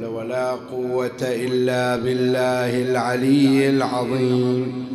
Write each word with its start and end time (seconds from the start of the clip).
حول 0.00 0.06
ولا 0.06 0.50
قوة 0.50 1.22
إلا 1.22 1.96
بالله 1.96 2.82
العلي 2.90 3.70
العظيم. 3.70 4.86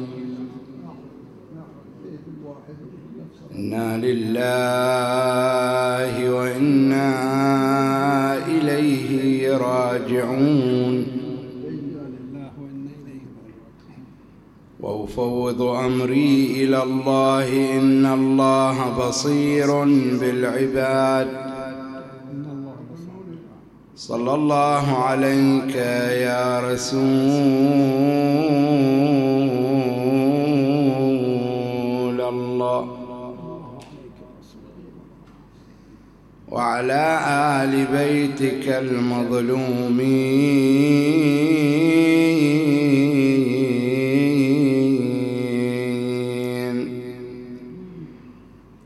إنا 3.55 3.97
لله 3.97 4.71
وإنا 6.31 7.11
إليه 8.47 9.57
راجعون. 9.57 11.07
وأفوض 14.79 15.61
أمري 15.61 16.63
إلى 16.63 16.83
الله 16.83 17.77
إن 17.77 18.05
الله 18.05 19.07
بصير 19.07 19.83
بالعباد. 20.21 21.54
صلى 23.96 24.34
الله 24.34 24.98
عليك 24.98 25.75
يا 26.27 26.59
رسول 26.59 26.99
الله. 32.22 32.88
وعلى 36.52 37.20
آل 37.63 37.86
بيتك 37.91 38.67
المظلومين. 38.67 40.36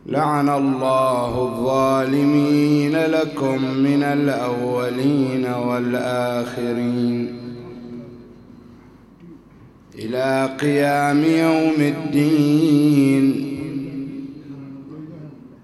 لعن 0.09 0.49
الله 0.49 1.41
الظالمين 1.41 2.95
لكم 2.95 3.63
من 3.63 4.03
الأولين 4.03 5.45
والآخرين 5.45 7.39
إلى 9.99 10.49
قيام 10.61 11.23
يوم 11.23 11.75
الدين. 11.79 13.45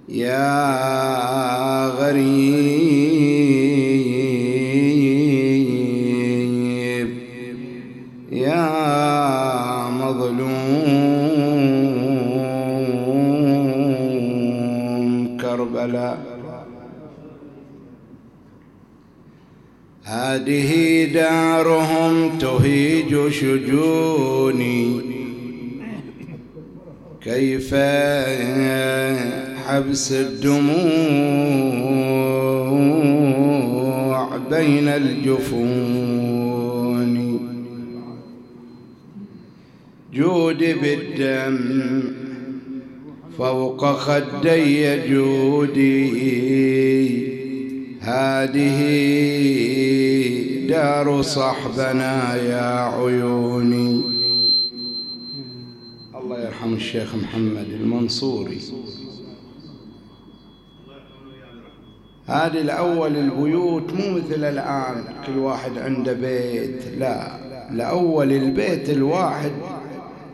يا 0.10 1.88
غريب 1.88 3.15
هذه 20.36 21.06
دارهم 21.14 22.38
تهيج 22.38 23.30
شجوني. 23.30 25.02
كيف 27.24 27.76
حبس 29.66 30.12
الدموع 30.12 30.78
بين 34.50 34.88
الجفون؟ 34.88 36.36
جود 40.14 40.58
بالدم 40.58 42.04
فوق 43.38 43.86
خدي 43.86 45.08
جودي. 45.10 46.46
هذه 48.02 49.35
دار 50.86 51.22
صحبنا 51.22 52.36
يا 52.36 52.80
عيوني. 52.96 54.02
الله 56.16 56.40
يرحم 56.40 56.74
الشيخ 56.74 57.16
محمد 57.16 57.70
المنصوري. 57.70 58.62
هذه 62.26 62.62
الأول 62.62 63.16
البيوت 63.16 63.94
مو 63.94 64.12
مثل 64.12 64.44
الآن 64.44 65.04
كل 65.28 65.38
واحد 65.38 65.78
عنده 65.78 66.14
بيت. 66.14 66.84
لا 66.98 67.40
الأول 67.72 68.32
البيت 68.32 68.90
الواحد 68.90 69.52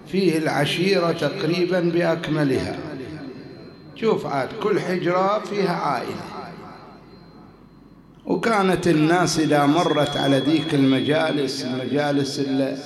فيه 0.07 0.37
العشيرة 0.37 1.11
تقريبا 1.11 1.79
بأكملها. 1.79 2.79
شوف 3.95 4.25
عاد 4.25 4.49
كل 4.63 4.79
حجرة 4.79 5.39
فيها 5.39 5.75
عائلة. 5.75 6.40
وكانت 8.31 8.87
الناس 8.87 9.39
إذا 9.39 9.65
مرت 9.65 10.17
على 10.17 10.39
ذيك 10.39 10.73
المجالس 10.73 11.65
المجالس 11.65 12.39
اللي 12.39 12.77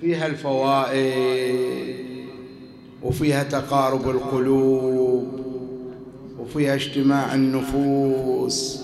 فيها 0.00 0.26
الفوائد 0.26 1.56
وفيها 3.02 3.42
تقارب 3.42 4.08
القلوب 4.10 5.40
وفيها 6.38 6.74
اجتماع 6.74 7.34
النفوس. 7.34 8.80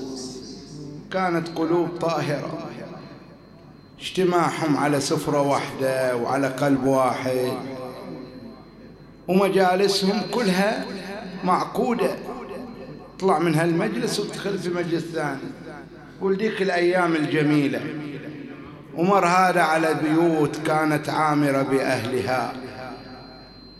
كانت 1.12 1.48
قلوب 1.48 1.88
طاهرة. 2.00 2.58
اجتماعهم 4.00 4.76
على 4.76 5.00
سفرة 5.00 5.42
واحدة 5.42 6.16
وعلى 6.16 6.46
قلب 6.46 6.84
واحد. 6.84 7.52
ومجالسهم 9.28 10.20
كلها 10.30 10.84
معقودة. 11.44 12.16
تطلع 13.18 13.38
من 13.38 13.54
هالمجلس 13.54 14.20
وتدخل 14.20 14.58
في 14.58 14.68
مجلس 14.70 15.04
ثاني. 15.04 15.63
ولديك 16.24 16.62
الأيام 16.62 17.16
الجميلة. 17.16 17.80
ومر 18.96 19.26
هذا 19.26 19.60
على 19.60 19.96
بيوت 20.02 20.56
كانت 20.66 21.08
عامرة 21.08 21.62
بأهلها. 21.62 22.52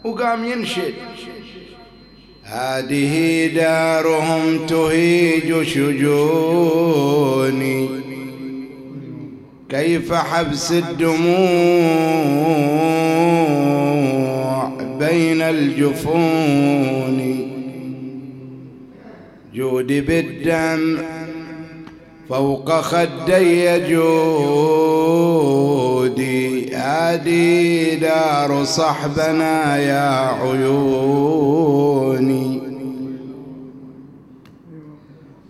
وقام 0.05 0.45
ينشد. 0.45 0.95
هذه 2.45 3.47
دارهم 3.55 4.67
تهيج 4.67 5.63
شجوني. 5.63 7.05
كيف 9.69 10.13
حبس 10.13 10.73
الدموع 10.73 11.25
بين 14.99 15.43
الجفون؟ 15.43 17.15
جود 19.55 19.87
بالدم 19.87 20.99
فوق 22.29 22.81
خدي 22.81 23.79
جودي 23.79 24.35
هذه 26.75 27.95
دار 27.95 28.65
صحبنا 28.65 29.77
يا 29.77 30.29
عيوني. 30.43 31.65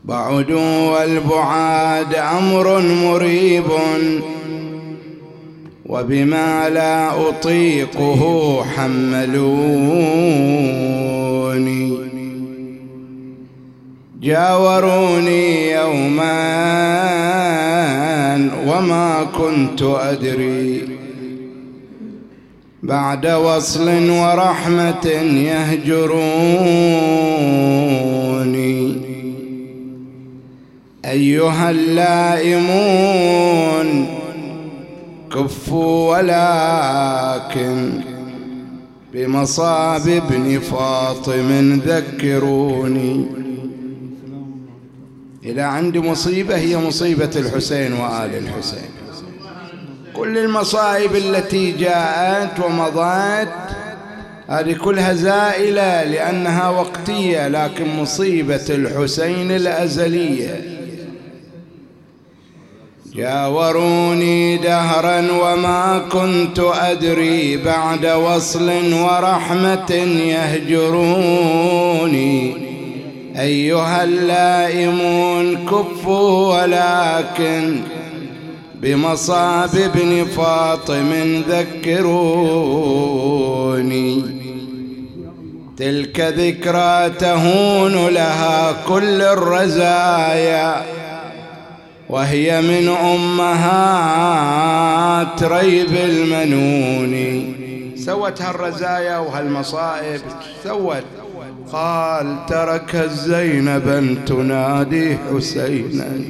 بعد 0.05 0.51
والبعاد 0.93 2.15
أمر 2.15 2.81
مريب 2.81 3.65
وبما 5.87 6.69
لا 6.69 7.29
أطيقه 7.29 8.21
حملوني. 8.65 9.65
جاوروني 14.25 15.71
يوما 15.71 16.35
وما 18.67 19.27
كنت 19.39 19.83
أدري. 19.83 20.89
بعد 22.83 23.27
وصل 23.27 24.11
ورحمة 24.11 25.07
يهجروني. 25.51 26.25
أيها 31.05 31.71
اللائمون 31.71 33.09
كفوا 35.35 36.19
ولكن 36.19 37.91
بمصاب 39.15 40.09
ابن 40.09 40.59
فاطم 40.59 41.81
ذكروني. 41.87 43.44
إذا 45.45 45.63
عندي 45.63 46.01
مصيبة 46.01 46.57
هي 46.57 46.77
مصيبة 46.77 47.31
الحسين 47.37 47.93
وآل 47.93 48.35
الحسين. 48.35 48.91
كل 50.15 50.39
المصائب 50.39 51.17
التي 51.17 51.73
جاءت 51.73 52.61
ومضت 52.61 53.49
هذه 54.49 54.73
كلها 54.73 55.13
زائلة 55.13 56.05
لأنها 56.05 56.69
وقتية 56.69 57.49
لكن 57.49 57.97
مصيبة 57.97 58.65
الحسين 58.71 59.51
الأزلية. 59.51 60.65
جاوروني 63.15 64.57
دهرا 64.57 65.33
وما 65.33 65.99
كنت 66.13 66.59
أدري 66.59 67.57
بعد 67.57 68.07
وصل 68.07 68.93
ورحمة 68.93 69.91
يهجروني. 70.75 72.74
أيها 73.39 74.05
اللائمون 74.05 75.67
كفوا 75.67 76.63
ولكن 76.63 77.81
بمصاب 78.75 79.75
ابن 79.75 80.25
فاطم 80.25 81.43
ذكروني. 81.49 82.85
تلك 85.77 86.21
ذكرى 86.21 87.11
تهون 87.11 88.09
لها 88.09 88.73
كل 88.89 89.23
الرزايا 89.23 90.83
وهي 92.09 92.63
من 92.63 92.89
أمهات 93.15 94.55
ريب 95.43 95.95
المنون. 95.95 97.55
سوت 97.97 98.43
هالرزايا 98.43 99.19
وهالمصائب 99.19 100.21
سوت. 100.65 101.05
قال 101.73 102.47
ترك 102.47 102.95
الزينب 102.95 104.19
تنادي 104.27 105.17
حسينا. 105.17 106.21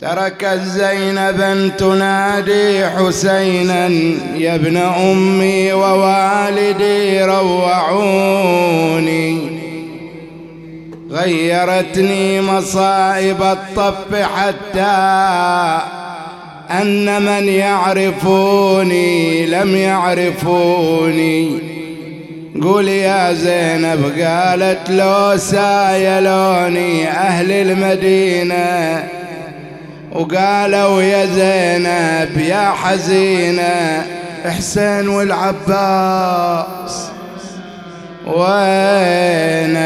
ترك 0.00 0.44
الزينب 0.44 1.72
تنادي 1.78 2.86
حسينا. 2.86 3.88
يا 4.36 4.54
ابن 4.54 4.76
أمي 4.76 5.72
ووالدي 5.72 7.24
روعوني. 7.24 8.60
غيرتني 11.10 12.40
مصائب 12.40 13.42
الطف 13.42 14.14
حتى 14.14 14.80
أن 16.70 17.22
من 17.22 17.48
يعرفوني 17.48 19.46
لم 19.46 19.76
يعرفوني. 19.76 21.79
قول 22.62 22.88
يا 22.88 23.32
زينب 23.32 24.12
قالت 24.20 24.90
لو 24.90 25.36
سايلوني 25.36 27.08
أهل 27.08 27.52
المدينة. 27.52 29.04
وقالوا 30.12 31.02
يا 31.02 31.26
زينب 31.26 32.40
يا 32.40 32.70
حزينة 32.70 34.06
حسين 34.44 35.08
والعباس. 35.08 37.10
وين 38.26 39.76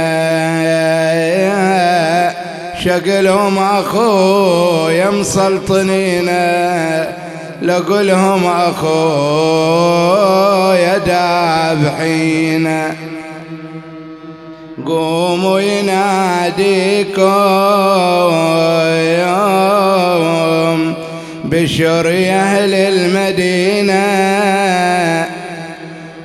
شقلهم 2.84 3.58
أخويا 3.58 5.10
مسلطنينا 5.10 7.08
لقلهم 7.62 8.46
أخويا 8.46 9.93
دابحين 11.74 12.94
قوموا 14.86 15.60
يناديكم 15.60 17.24
بشر 21.44 22.08
أهل 22.30 22.74
المدينة. 22.74 24.04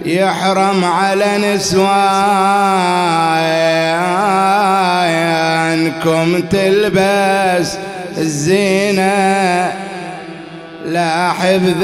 يحرم 0.06 0.86
على 0.86 1.38
نسوانكم 1.38 1.90
تلبس 6.50 7.78
الزينة. 8.18 9.89
لا 10.90 11.34
حفظ 11.34 11.84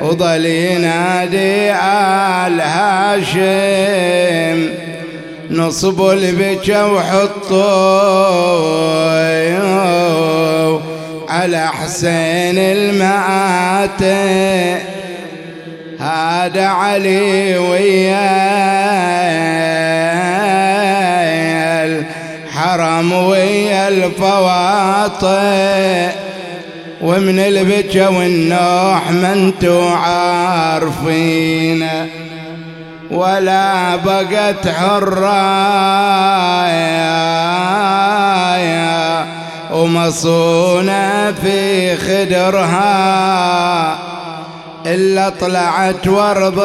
وظل 0.00 0.46
ينادي 0.46 1.72
آل 1.72 2.60
هاشم 2.60 4.02
نصب 5.50 6.10
البكا 6.10 6.84
وحطوا 6.84 7.62
على 11.28 11.68
حسين 11.68 12.58
المآتي 12.58 14.12
هذا 16.00 16.66
علي 16.66 17.58
ويا 17.58 18.52
الحرم 22.74 23.12
ويا 23.12 23.88
الفواطي 23.88 25.32
ومن 27.00 27.38
البكا 27.38 28.08
والنوح 28.08 29.10
ما 29.10 29.32
انتو 29.32 29.88
عارفين 29.88 31.88
ولا 33.10 33.96
بقت 33.96 34.68
حرايا 34.68 35.82
ومصونة 39.72 41.32
في 41.32 41.96
خدرها. 41.96 42.92
إلا 44.86 45.28
طلعت 45.28 46.08
ورضي 46.08 46.62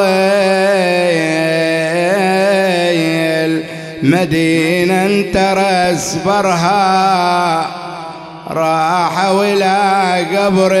المدينة 4.02 5.06
انترس 5.06 6.18
برها 6.26 7.66
راح 8.50 9.30
ولا 9.30 10.14
قبري 10.14 10.78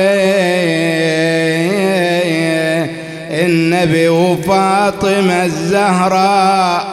النبي 3.30 4.08
وفاطمة 4.08 5.44
الزهراء 5.44 6.84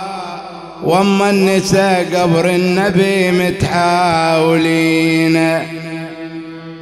وأما 0.84 1.30
النساء 1.30 2.06
قبر 2.14 2.46
النبي 2.46 3.32
متحاولين. 3.32 4.86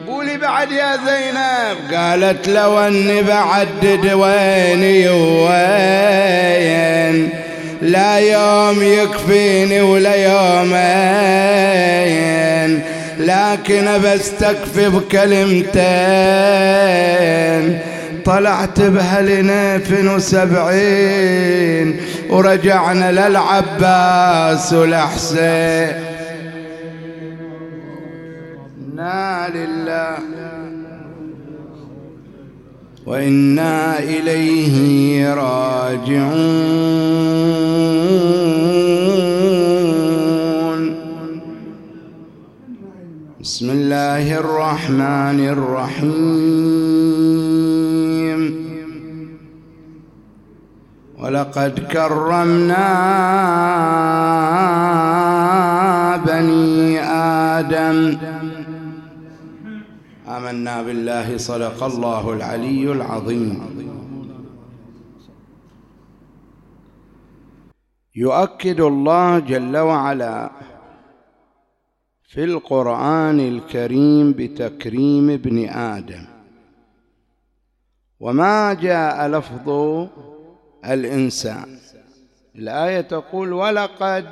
قولي 0.07 0.37
بعد 0.37 0.71
يا 0.71 0.97
زينب. 1.05 1.93
قالت 1.93 2.47
لو 2.47 2.79
أني 2.79 3.21
بعدد 3.21 4.13
ويني 4.13 5.09
وين 5.09 6.03
لا 7.83 8.18
يوم 8.18 8.83
يكفيني 8.83 9.81
ولا 9.81 10.15
يومين 10.15 10.83
لكن 13.19 14.01
بستكفي 14.03 14.89
بكلمتين. 14.89 15.83
طلعت 18.25 18.81
بهالنيفن 18.81 20.07
وسبعين 20.07 21.97
ورجعنا 22.30 23.12
للعباس 23.12 24.74
والحسين. 24.74 25.91
إنا 28.93 29.50
لله. 29.53 30.52
وإنا 33.05 34.00
إليه 34.00 35.33
راجعون. 35.33 36.43
بسم 43.41 43.69
الله 43.69 44.39
الرحمن 44.39 45.39
الرحيم. 45.55 46.83
ولقد 51.19 51.79
كرمنا 51.91 52.88
بني 56.27 57.00
آدم 57.60 58.17
آمنا 60.67 60.82
بالله 60.82 61.38
صدق 61.38 61.84
الله 61.84 62.34
العلي 62.34 62.91
العظيم. 62.91 63.84
يؤكد 68.15 68.79
الله 68.82 69.39
جل 69.39 69.77
وعلا 69.77 70.51
في 72.24 72.43
القرآن 72.43 73.39
الكريم 73.39 74.34
بتكريم 74.34 75.29
ابن 75.29 75.70
آدم. 75.70 76.25
وما 78.20 78.74
جاء 78.74 79.27
لفظ 79.27 79.70
الإنسان. 80.86 81.79
الآية 82.55 83.01
تقول 83.01 83.53
ولقد 83.53 84.25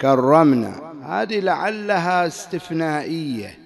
كرمنا. 0.00 0.92
هذه 1.02 1.40
لعلها 1.40 2.26
استثنائية. 2.26 3.65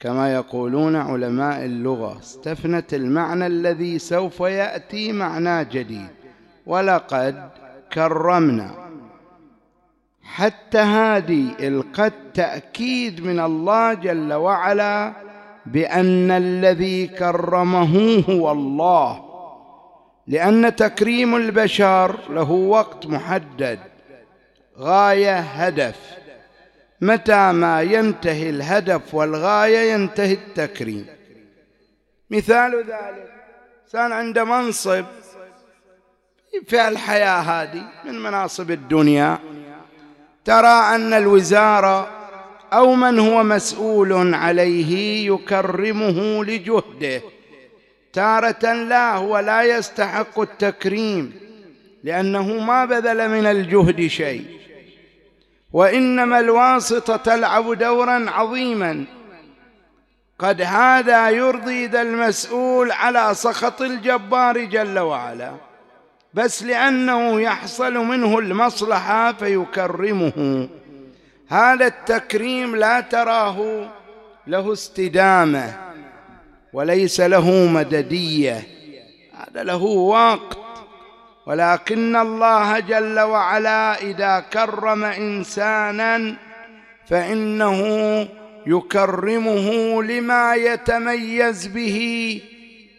كما 0.00 0.34
يقولون 0.34 0.96
علماء 0.96 1.64
اللغة 1.64 2.18
استثنت 2.18 2.94
المعنى 2.94 3.46
الذي 3.46 3.98
سوف 3.98 4.40
يأتي 4.40 5.12
معنى 5.12 5.64
جديد. 5.64 6.08
ولقد 6.66 7.48
كرمنا. 7.92 8.70
حتى 10.22 10.78
هذه 10.78 11.44
القد 11.60 12.12
تأكيد 12.34 13.24
من 13.24 13.40
الله 13.40 13.94
جل 13.94 14.32
وعلا 14.32 15.12
بأن 15.66 16.30
الذي 16.30 17.06
كرمه 17.06 18.24
هو 18.30 18.52
الله. 18.52 19.24
لأن 20.26 20.76
تكريم 20.76 21.36
البشر 21.36 22.16
له 22.30 22.50
وقت 22.50 23.06
محدد 23.06 23.78
غاية 24.78 25.38
هدف. 25.38 26.23
متى 27.00 27.52
ما 27.52 27.82
ينتهي 27.82 28.50
الهدف 28.50 29.14
والغاية 29.14 29.92
ينتهي 29.92 30.32
التكريم. 30.32 31.06
مثال 32.30 32.76
ذلك 32.76 33.32
إنسان 33.84 34.12
عنده 34.12 34.44
منصب 34.44 35.04
في 36.66 36.88
الحياة 36.88 37.40
هذه 37.40 37.82
من 38.04 38.22
مناصب 38.22 38.70
الدنيا. 38.70 39.38
ترى 40.44 40.94
أن 40.94 41.12
الوزارة 41.12 42.10
أو 42.72 42.94
من 42.94 43.18
هو 43.18 43.42
مسؤول 43.42 44.34
عليه 44.34 45.26
يكرمه 45.32 46.44
لجهده. 46.44 47.22
تارة 48.12 48.72
لا 48.72 49.16
هو 49.16 49.38
لا 49.38 49.62
يستحق 49.62 50.40
التكريم 50.40 51.32
لأنه 52.04 52.58
ما 52.58 52.84
بذل 52.84 53.28
من 53.28 53.46
الجهد 53.46 54.06
شيء. 54.06 54.44
وإنما 55.74 56.40
الواسطة 56.40 57.16
تلعب 57.16 57.72
دورا 57.72 58.30
عظيما. 58.30 59.04
قد 60.38 60.62
هذا 60.62 61.30
يرضي 61.30 61.86
ذا 61.86 62.02
المسؤول 62.02 62.92
على 62.92 63.30
سخط 63.34 63.82
الجبار 63.82 64.58
جل 64.64 64.98
وعلا. 64.98 65.52
بس 66.34 66.62
لأنه 66.62 67.40
يحصل 67.40 67.94
منه 67.94 68.38
المصلحة 68.38 69.32
فيكرمه. 69.32 70.68
هذا 71.48 71.86
التكريم 71.86 72.76
لا 72.76 73.00
تراه 73.00 73.88
له 74.46 74.72
استدامة 74.72 75.72
وليس 76.72 77.20
له 77.20 77.50
مددية. 77.50 78.62
هذا 79.32 79.62
له 79.62 79.82
وقت 79.82 80.63
ولكن 81.46 82.16
الله 82.16 82.78
جل 82.78 83.20
وعلا 83.20 84.02
إذا 84.02 84.40
كرم 84.40 85.04
إنسانا 85.04 86.36
فإنه 87.08 87.80
يكرمه 88.66 90.02
لما 90.02 90.54
يتميز 90.54 91.66
به 91.66 92.40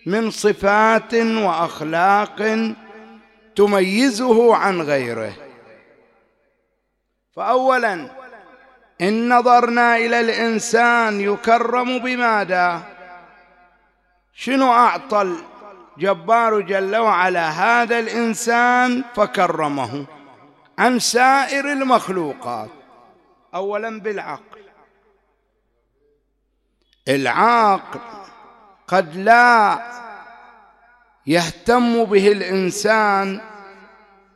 من 0.06 0.32
صفات 0.32 1.14
وأخلاق 1.14 2.74
تميزه 3.56 4.56
عن 4.56 4.82
غيره. 4.82 5.34
فأولا 7.36 8.10
إن 9.02 9.30
نظرنا 9.38 9.98
إلى 9.98 10.20
الإنسان 10.20 11.22
يكرم 11.22 12.00
بماذا؟ 12.00 12.82
شنو 14.34 14.74
أعطى 14.74 15.36
الجبار 15.98 16.62
جل 16.62 16.96
وعلا 16.96 17.50
هذا 17.50 18.00
الإنسان 18.00 19.04
فكرمه. 19.16 20.06
عن 20.78 21.00
سائر 21.00 21.72
المخلوقات؟ 21.72 22.70
أولا 23.56 24.00
بالعقل. 24.00 24.62
العاقل 27.08 28.00
قد 28.88 29.16
لا 29.16 29.82
يهتم 31.28 32.06
به 32.06 32.32
الإنسان 32.32 33.42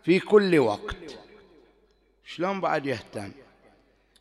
في 0.03 0.19
كل 0.19 0.59
وقت. 0.59 0.95
شلون 2.25 2.61
بعد 2.61 2.85
يهتم؟ 2.85 3.31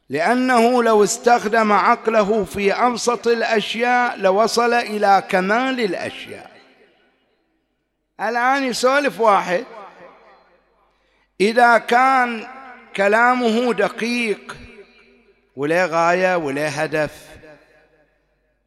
لأنه 0.08 0.82
لو 0.82 1.04
استخدم 1.04 1.72
عقله 1.72 2.44
في 2.44 2.72
أبسط 2.72 3.26
الأشياء 3.26 4.18
لوصل 4.18 4.72
إلى 4.72 5.22
كمال 5.28 5.80
الأشياء. 5.80 6.57
الآن 8.20 8.64
يسولف 8.64 9.20
واحد. 9.20 9.64
إذا 11.40 11.78
كان 11.78 12.46
كلامه 12.96 13.72
دقيق 13.72 14.56
وله 15.56 15.86
غاية 15.86 16.36
وله 16.36 16.68
هدف 16.68 17.28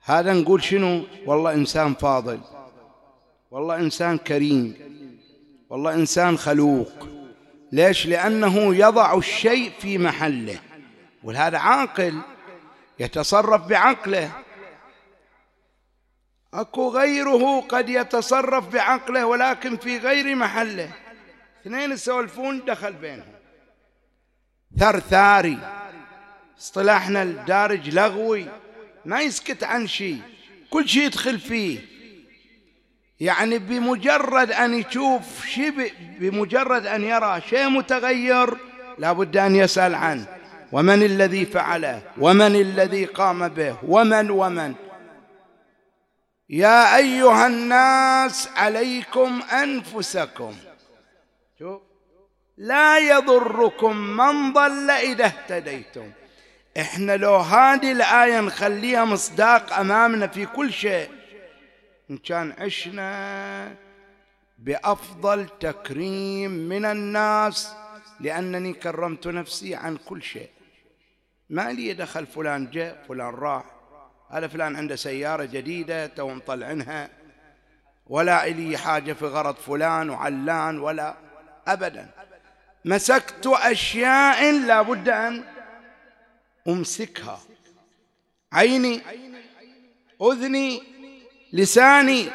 هذا 0.03 0.33
نقول 0.33 0.63
شنو؟ 0.63 1.03
والله 1.25 1.53
إنسان 1.53 1.93
فاضل 1.93 2.39
والله 3.51 3.75
إنسان 3.75 4.17
كريم 4.17 4.75
والله 5.69 5.93
إنسان 5.93 6.37
خلوق. 6.37 7.07
ليش؟ 7.71 8.07
لأنه 8.07 8.75
يضع 8.75 9.17
الشيء 9.17 9.71
في 9.79 9.97
محله 9.97 10.59
وهذا 11.23 11.57
عاقل 11.57 12.21
يتصرف 12.99 13.67
بعقله. 13.67 14.31
اكو 16.53 16.89
غيره 16.89 17.59
قد 17.59 17.89
يتصرف 17.89 18.67
بعقله 18.67 19.25
ولكن 19.25 19.77
في 19.77 19.97
غير 19.97 20.35
محله. 20.35 20.89
اثنين 21.61 21.91
يسولفون 21.91 22.65
دخل 22.65 22.93
بينهم. 22.93 23.33
ثرثاري 24.79 25.57
اصطلاحنا 26.59 27.23
الدارج 27.23 27.89
لغوي. 27.89 28.45
ما 29.05 29.21
يسكت 29.21 29.63
عن 29.63 29.87
شيء. 29.87 30.21
كل 30.69 30.89
شيء 30.89 31.03
يدخل 31.03 31.39
فيه. 31.39 31.79
يعني 33.19 33.57
بمجرد 33.57 34.51
أن 34.51 34.73
يشوف 34.73 35.45
شيء 35.45 35.93
بمجرد 36.19 36.85
أن 36.85 37.03
يرى 37.03 37.41
شيء 37.49 37.69
متغير 37.69 38.57
لابد 38.97 39.37
أن 39.37 39.55
يسأل 39.55 39.95
عنه. 39.95 40.25
ومن 40.71 41.03
الذي 41.03 41.45
فعله؟ 41.45 42.01
ومن 42.17 42.55
الذي 42.55 43.05
قام 43.05 43.47
به؟ 43.47 43.77
ومن 43.83 44.31
ومن. 44.31 44.75
يا 46.51 46.97
أيها 46.97 47.47
الناس 47.47 48.49
عليكم 48.55 49.41
أنفسكم. 49.41 50.55
شوف. 51.59 51.81
لا 52.57 52.97
يضركم 52.97 53.97
من 53.97 54.53
ضل 54.53 54.89
إذا 54.89 55.25
اهتديتم. 55.25 56.11
إحنا 56.79 57.17
لو 57.17 57.35
هذه 57.35 57.91
الآية 57.91 58.41
نخليها 58.41 59.05
مصداق 59.05 59.73
أمامنا 59.73 60.27
في 60.27 60.45
كل 60.45 60.73
شيء 60.73 61.09
إن 62.09 62.17
كان 62.17 62.53
عشنا 62.59 63.75
بأفضل 64.59 65.47
تكريم 65.59 66.51
من 66.51 66.85
الناس 66.85 67.73
لأنني 68.19 68.73
كرمت 68.73 69.27
نفسي 69.27 69.75
عن 69.75 69.97
كل 69.97 70.23
شيء. 70.23 70.49
ما 71.49 71.71
لي 71.71 71.93
دخل 71.93 72.25
فلان 72.25 72.69
جاء 72.69 73.05
فلان 73.07 73.33
راح. 73.33 73.80
هذا 74.31 74.47
فلان 74.47 74.75
عنده 74.75 74.95
سيارة 74.95 75.45
جديدة 75.45 76.07
تو 76.07 76.29
مطلعنها 76.29 77.09
ولا 78.07 78.45
إلي 78.45 78.77
حاجة 78.77 79.13
في 79.13 79.25
غرض 79.25 79.55
فلان 79.55 80.09
وعلان 80.09 80.79
ولا 80.79 81.15
أبدا. 81.67 82.09
مسكت 82.85 83.47
أشياء 83.47 84.51
لا 84.51 84.81
بد 84.81 85.09
أن 85.09 85.43
أمسكها. 86.67 87.39
عيني 88.53 89.01
أذني 90.21 90.83
لساني 91.53 92.29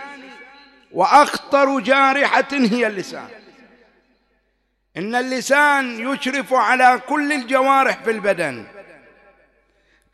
وأخطر 0.93 1.81
جارحة 1.81 2.49
هي 2.53 2.87
اللسان. 2.87 3.29
إن 4.97 5.15
اللسان 5.15 6.13
يشرف 6.13 6.55
على 6.55 7.01
كل 7.09 7.33
الجوارح 7.33 8.03
في 8.05 8.11
البدن. 8.11 8.65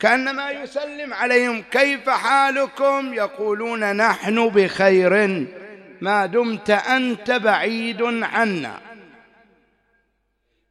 كأنما 0.03 0.51
يسلم 0.51 1.15
عليهم 1.15 1.63
كيف 1.71 2.09
حالكم؟ 2.09 3.15
يقولون 3.15 3.97
نحن 3.97 4.49
بخير. 4.49 5.47
ما 6.01 6.27
دمت 6.27 6.71
أنت 6.71 7.31
بعيد 7.31 8.03
عنا. 8.03 8.81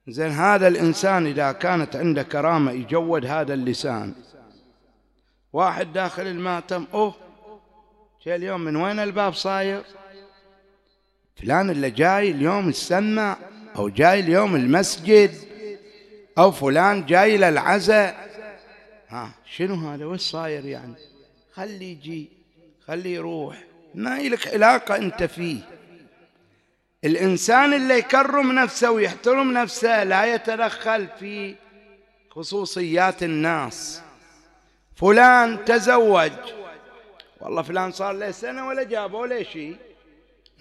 زين 0.07 0.31
هذا 0.31 0.67
الإنسان 0.67 1.27
إذا 1.27 1.51
كانت 1.51 1.95
عنده 1.95 2.23
كرامة 2.23 2.71
يجود 2.71 3.25
هذا 3.25 3.53
اللسان. 3.53 4.13
واحد 5.53 5.93
داخل 5.93 6.27
المأتم 6.27 6.87
أوه 6.93 7.15
جاي 8.25 8.35
اليوم 8.35 8.61
من 8.61 8.75
وين 8.75 8.99
الباب 8.99 9.33
صاير؟ 9.33 9.83
فلان 11.35 11.69
اللي 11.69 11.89
جاي 11.89 12.31
اليوم 12.31 12.69
السمع 12.69 13.37
أو 13.75 13.89
جاي 13.89 14.19
اليوم 14.19 14.55
المسجد 14.55 15.31
أو 16.37 16.51
فلان 16.51 17.05
جاي 17.05 17.37
للعزاء. 17.37 18.30
ها. 19.11 19.31
شنو 19.45 19.75
هذا؟ 19.75 20.05
وش 20.05 20.19
صاير 20.19 20.65
يعني؟ 20.65 20.93
خلي 21.53 21.91
يجي 21.91 22.29
خلي 22.87 23.13
يروح. 23.13 23.63
ما 23.95 24.19
لك 24.19 24.47
علاقة 24.47 24.95
أنت 24.95 25.23
فيه. 25.23 25.59
الإنسان 27.03 27.73
اللي 27.73 27.97
يكرم 27.97 28.51
نفسه 28.51 28.91
ويحترم 28.91 29.51
نفسه 29.51 30.03
لا 30.03 30.35
يتدخل 30.35 31.07
في 31.19 31.55
خصوصيات 32.29 33.23
الناس. 33.23 34.01
فلان 34.95 35.65
تزوج. 35.65 36.31
والله 37.41 37.61
فلان 37.61 37.91
صار 37.91 38.13
له 38.13 38.31
سنة 38.31 38.67
ولا 38.67 38.83
جابوا 38.83 39.27
له 39.27 39.43
شيء 39.43 39.75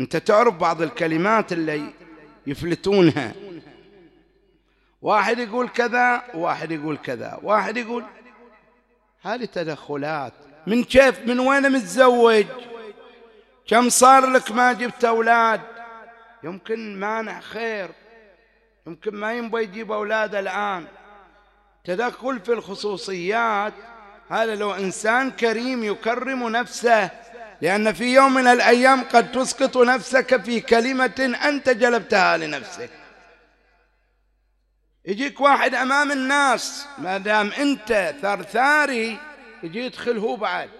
أنت 0.00 0.16
تعرف 0.16 0.54
بعض 0.54 0.82
الكلمات 0.82 1.52
اللي 1.52 1.92
يفلتونها. 2.46 3.34
واحد 5.02 5.38
يقول 5.38 5.68
كذا 5.68 6.22
واحد 6.34 6.70
يقول 6.70 6.96
كذا. 6.96 7.38
واحد 7.42 7.76
يقول 7.76 8.04
هذه 9.22 9.44
تدخلات. 9.44 10.32
من 10.66 10.84
كيف؟ 10.84 11.26
من 11.26 11.40
وين 11.40 11.72
متزوج؟ 11.72 12.46
كم 13.68 13.88
صار 13.88 14.26
لك 14.26 14.52
ما 14.52 14.72
جبت 14.72 15.04
أولاد؟ 15.04 15.60
يمكن 16.42 17.00
مانع 17.00 17.40
خير. 17.40 17.90
يمكن 18.86 19.14
ما 19.14 19.32
ينبغي 19.32 19.62
يجيب 19.62 19.92
أولاده 19.92 20.40
الآن. 20.40 20.86
تدخل 21.84 22.40
في 22.40 22.52
الخصوصيات. 22.52 23.72
هذا 24.28 24.54
لو 24.54 24.74
إنسان 24.74 25.30
كريم 25.30 25.84
يكرم 25.84 26.48
نفسه 26.48 27.10
لأن 27.60 27.92
في 27.92 28.14
يوم 28.14 28.34
من 28.34 28.46
الأيام 28.46 29.04
قد 29.04 29.32
تسقط 29.32 29.76
نفسك 29.76 30.42
في 30.42 30.60
كلمة 30.60 31.38
أنت 31.44 31.70
جلبتها 31.70 32.36
لنفسك. 32.36 32.90
يجيك 35.04 35.40
واحد 35.40 35.74
أمام 35.74 36.12
الناس 36.12 36.86
ما 36.98 37.18
دام 37.18 37.50
أنت 37.52 38.14
ثرثاري 38.22 39.18
يجي 39.62 39.84
يدخل 39.84 40.18
هو 40.18 40.36
بعد. 40.36 40.70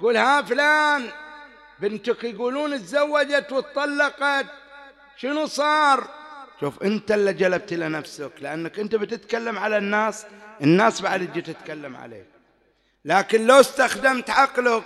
يقول 0.00 0.16
ها 0.16 0.42
فلان 0.42 1.10
بنتك 1.78 2.24
يقولون 2.24 2.78
تزوجت 2.78 3.52
واتطلقت 3.52 4.46
شنو 5.16 5.46
صار؟ 5.46 6.08
شوف 6.60 6.82
أنت 6.82 7.12
اللي 7.12 7.32
جلبت 7.32 7.72
لنفسك 7.72 8.32
لأنك 8.40 8.78
أنت 8.78 8.94
بتتكلم 8.94 9.58
على 9.58 9.78
الناس 9.78 10.26
الناس 10.62 11.00
بعد 11.00 11.26
تجي 11.26 11.40
تتكلم 11.40 11.96
عليك. 11.96 12.26
لكن 13.04 13.46
لو 13.46 13.60
استخدمت 13.60 14.30
عقلك 14.30 14.84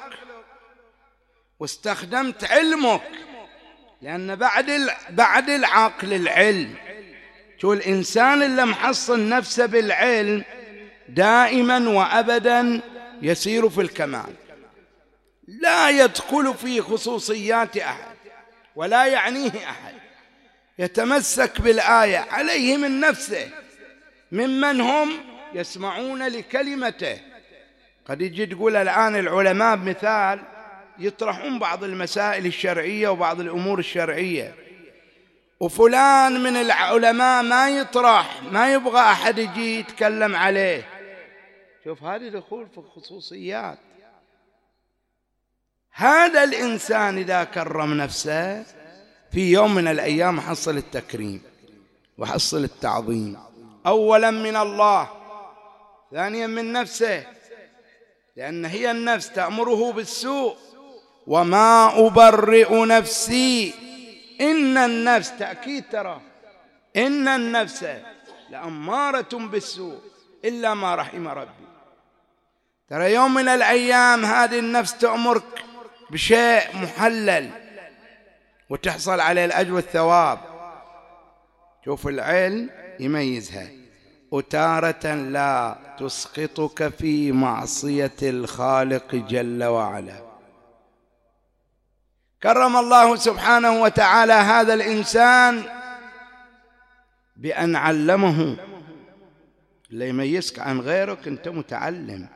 واستخدمت 1.59 2.45
علمك 2.45 3.03
لأن 4.03 4.37
بعد 4.37 4.91
بعد 5.11 5.51
العقل 5.51 6.13
العلم 6.13 6.75
شو 7.65 7.73
الإنسان 7.73 8.43
اللي 8.43 8.65
محصن 8.65 9.29
نفسه 9.29 9.67
بالعلم 9.67 10.45
دائما 11.09 11.89
وأبدا 11.89 12.81
يسير 13.23 13.69
في 13.69 13.81
الكمال. 13.81 14.35
لا 15.49 15.91
يدخل 15.91 16.55
في 16.55 16.81
خصوصيات 16.81 17.77
أحد 17.77 18.17
ولا 18.77 19.07
يعنيه 19.07 19.51
أحد. 19.51 19.95
يتمسك 20.79 21.61
بالآية 21.61 22.19
عليه 22.19 22.77
من 22.77 23.01
نفسه 23.01 23.51
ممن 24.33 24.81
هم 24.81 25.11
يسمعون 25.55 26.23
لكلمته. 26.23 27.21
قد 28.09 28.21
يجي 28.21 28.47
تقول 28.47 28.77
الآن 28.77 29.17
العلماء 29.17 29.77
بمثال 29.77 30.41
يطرحون 30.99 31.59
بعض 31.59 31.85
المسائل 31.85 32.47
الشرعية 32.47 33.09
وبعض 33.09 33.41
الأمور 33.41 33.79
الشرعية. 33.79 34.64
وفلان 35.65 36.43
من 36.43 36.57
العلماء 36.57 37.43
ما 37.43 37.71
يطرح 37.71 38.43
ما 38.43 38.73
يبغى 38.73 39.01
أحد 39.01 39.39
يجي 39.39 39.79
يتكلم 39.79 40.37
عليه. 40.37 40.89
شوف 41.85 42.03
هذه 42.03 42.29
دخول 42.29 42.69
في 42.69 42.79
الخصوصيات 42.79 43.79
هذا 45.93 46.45
الإنسان 46.45 47.19
إذا 47.19 47.45
كرم 47.45 47.95
نفسه 47.95 48.65
في 49.33 49.53
يوم 49.53 49.75
من 49.75 49.89
الأيام 49.89 50.41
حصل 50.41 50.77
التكريم 50.77 51.43
وحصل 52.19 52.65
التعظيم. 52.65 53.39
أولا 53.87 54.31
من 54.31 54.57
الله 54.57 55.09
ثانيا 56.11 56.47
من 56.47 56.73
نفسه 56.73 57.27
لأن 58.37 58.65
هي 58.65 58.91
النفس 58.91 59.33
تأمره 59.33 59.93
بالسوء. 59.93 60.57
وما 61.27 62.07
أبرئ 62.07 62.85
نفسي 62.85 63.75
إن 64.41 64.77
النفس 64.77 65.39
تأكيد 65.39 65.85
ترى 65.93 66.21
إن 66.97 67.29
النفس 67.29 67.87
لأمارة 68.51 69.29
بالسوء 69.33 69.99
إلا 70.45 70.75
ما 70.75 70.95
رحم 70.95 71.29
ربي. 71.29 71.65
ترى 72.89 73.13
يوم 73.13 73.35
من 73.35 73.49
الأيام 73.49 74.25
هذه 74.25 74.59
النفس 74.59 74.99
تأمرك 74.99 75.65
بشيء 76.11 76.63
محلل 76.75 77.51
وتحصل 78.71 79.21
عليه 79.21 79.45
الأجر 79.45 79.75
والثواب. 79.75 80.39
شوف 81.85 82.07
العلم 82.07 82.71
يميزها. 83.01 83.69
وتارة 84.31 85.15
لا 85.15 85.77
تسقطك 85.99 86.89
في 86.89 87.33
معصية 87.33 88.17
الخالق 88.23 89.15
جل 89.15 89.65
وعلا. 89.65 90.34
كرم 92.45 92.77
الله 92.77 93.17
سبحانه 93.17 93.83
وتعالى 93.83 94.33
هذا 94.33 94.75
الإنسان 94.75 95.63
بأن 97.37 97.77
علمه. 97.77 98.57
اللي 99.91 100.09
يميزك 100.09 100.59
عن 100.59 100.81
غيرك 100.81 101.29
أنت 101.29 101.49
متعلم. 101.49 102.29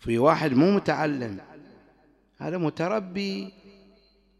في 0.00 0.18
واحد 0.18 0.52
مو 0.52 0.70
متعلم. 0.70 1.38
هذا 2.38 2.58
متربي 2.58 3.52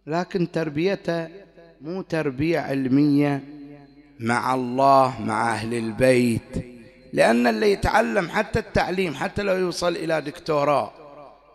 لكن 0.06 0.50
تربيته 0.50 1.28
مو 1.80 2.02
تربية 2.02 2.60
علمية 2.60 3.44
مع 4.20 4.54
الله 4.54 5.20
مع 5.20 5.52
أهل 5.52 5.74
البيت. 5.74 6.66
لأن 7.12 7.46
اللي 7.46 7.72
يتعلم 7.72 8.28
حتى 8.28 8.58
التعليم 8.58 9.14
حتى 9.14 9.42
لو 9.42 9.56
يوصل 9.56 9.96
إلى 9.96 10.20
دكتوراه 10.20 11.01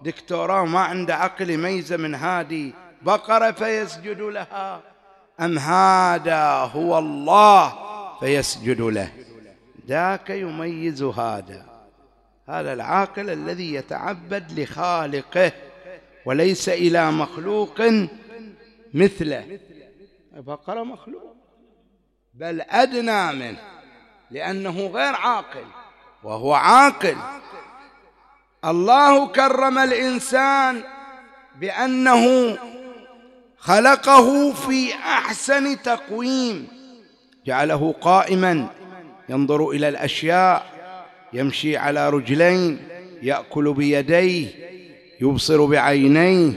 دكتوراه 0.02 0.66
ما 0.66 0.80
عنده 0.80 1.16
عقل 1.16 1.50
يميزه 1.50 1.98
من 1.98 2.16
هذه 2.16 2.74
بقرة 3.02 3.52
فيسجد 3.52 4.22
لها. 4.22 4.82
أم 5.40 5.60
هذا 5.60 6.44
هو 6.76 6.98
الله 7.00 7.74
فيسجد 8.20 8.82
له. 8.82 9.12
ذاك 9.88 10.30
يميز 10.30 11.04
هذا. 11.04 11.66
هذا 12.50 12.74
العاقل 12.74 13.30
الذي 13.30 13.74
يتعبد 13.74 14.60
لخالقه 14.60 15.52
وليس 16.26 16.70
إلى 16.70 17.12
مخلوق 17.12 17.82
مثله. 18.94 19.60
بقرة 20.34 20.84
مخلوق. 20.84 21.36
بل 22.34 22.62
أدنى 22.62 23.34
منه 23.34 23.60
لأنه 24.32 24.88
غير 24.88 25.16
عاقل 25.16 25.66
وهو 26.24 26.54
عاقل. 26.54 27.18
الله 28.68 29.28
كرم 29.28 29.78
الإنسان 29.78 30.84
بأنه 31.60 32.58
خلقه 33.58 34.54
في 34.54 34.94
أحسن 34.94 35.82
تقويم. 35.82 36.68
جعله 37.46 37.96
قائما. 38.02 38.70
ينظر 39.30 39.70
إلى 39.70 39.90
الأشياء. 39.90 40.66
يمشي 41.34 41.78
على 41.78 42.10
رجلين. 42.10 42.80
يأكل 43.22 43.74
بيديه. 43.74 44.48
يبصر 45.22 45.66
بعينيه. 45.66 46.52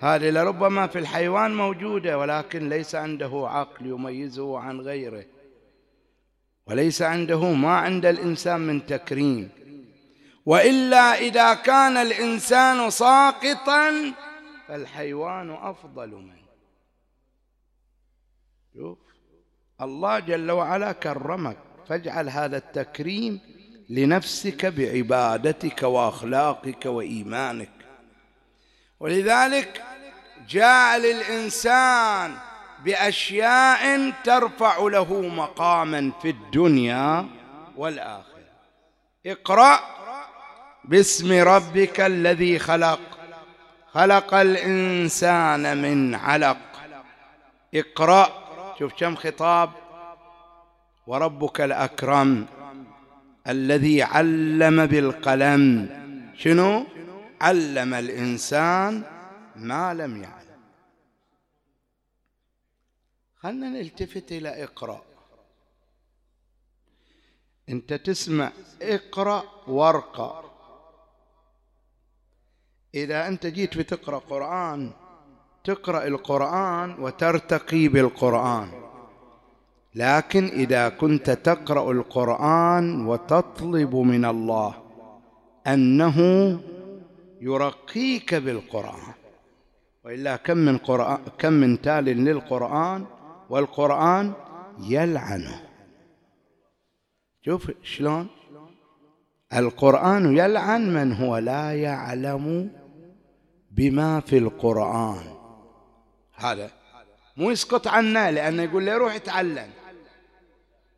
هذه 0.00 0.30
لربما 0.30 0.86
في 0.86 0.98
الحيوان 0.98 1.54
موجودة 1.54 2.18
ولكن 2.18 2.68
ليس 2.68 2.94
عنده 2.94 3.46
عقل 3.50 3.86
يميزه 3.86 4.58
عن 4.58 4.80
غيره. 4.80 5.24
وليس 6.66 7.02
عنده 7.02 7.52
ما 7.52 7.76
عند 7.76 8.06
الإنسان 8.06 8.60
من 8.60 8.86
تكريم. 8.86 9.55
وإلا 10.46 11.18
إذا 11.18 11.54
كان 11.54 11.96
الإنسان 11.96 12.90
ساقطا 12.90 14.12
فالحيوان 14.68 15.50
أفضل 15.50 16.08
منه. 16.08 16.46
شوف 18.74 18.98
الله 19.80 20.18
جل 20.18 20.50
وعلا 20.50 20.92
كرمك. 20.92 21.56
فاجعل 21.88 22.28
هذا 22.28 22.56
التكريم 22.56 23.40
لنفسك 23.90 24.66
بعبادتك 24.66 25.82
وأخلاقك 25.82 26.86
وإيمانك. 26.86 27.70
ولذلك 29.00 29.82
جاء 30.48 30.98
للإنسان 30.98 32.36
بأشياء 32.84 34.12
ترفع 34.24 34.78
له 34.78 35.20
مقاما 35.20 36.12
في 36.22 36.30
الدنيا 36.30 37.26
والآخرة. 37.76 38.36
اقرأ 39.26 39.80
باسم 40.88 41.32
ربك 41.32 42.00
الذي 42.00 42.58
خلق. 42.58 43.00
خلق 43.92 44.34
الإنسان 44.34 45.82
من 45.82 46.14
علق. 46.14 46.58
اقرأ. 47.74 48.46
شوف 48.78 48.92
كم 48.98 49.16
خطاب. 49.16 49.70
وربك 51.06 51.60
الأكرم 51.60 52.46
الذي 53.48 54.02
علم 54.02 54.86
بالقلم. 54.86 55.88
شنو؟ 56.38 56.86
علم 57.40 57.94
الإنسان 57.94 59.02
ما 59.56 59.94
لم 59.94 60.22
يعلم. 60.22 60.60
خلنا 63.40 63.68
نلتفت 63.68 64.32
إلى 64.32 64.64
اقرأ. 64.64 65.02
أنت 67.68 67.92
تسمع 67.92 68.52
اقرأ 68.82 69.42
وارقى. 69.66 70.45
إذا 72.94 73.28
أنت 73.28 73.46
جيت 73.46 73.78
بتقرأ 73.78 74.18
قرآن 74.18 74.90
تقرأ 75.64 76.06
القرآن 76.06 76.94
وترتقي 76.98 77.88
بالقرآن. 77.88 78.68
لكن 79.94 80.44
إذا 80.44 80.88
كنت 80.88 81.30
تقرأ 81.30 81.92
القرآن 81.92 83.06
وتطلب 83.06 83.96
من 83.96 84.24
الله 84.24 84.74
أنه 85.66 86.18
يرقيك 87.40 88.34
بالقرآن. 88.34 89.14
وإلا 90.04 90.36
كم 90.36 90.56
من, 90.56 90.78
قرآن 90.78 91.18
كم 91.38 91.52
من 91.52 91.82
تال 91.82 92.04
للقرآن 92.04 93.04
والقرآن 93.50 94.32
يلعنه. 94.80 95.62
شوف 97.44 97.70
شلون 97.82 98.26
القرآن 99.52 100.36
يلعن 100.36 100.94
من 100.94 101.12
هو 101.12 101.38
لا 101.38 101.74
يعلم 101.82 102.70
بما 103.70 104.20
في 104.20 104.38
القرآن. 104.38 105.36
هذا 106.34 106.70
مو 107.36 107.50
يسقط 107.50 107.88
عنا 107.88 108.30
لأنه 108.30 108.62
يقول 108.62 108.84
لي 108.84 108.96
روح 108.96 109.14
اتعلم 109.14 109.70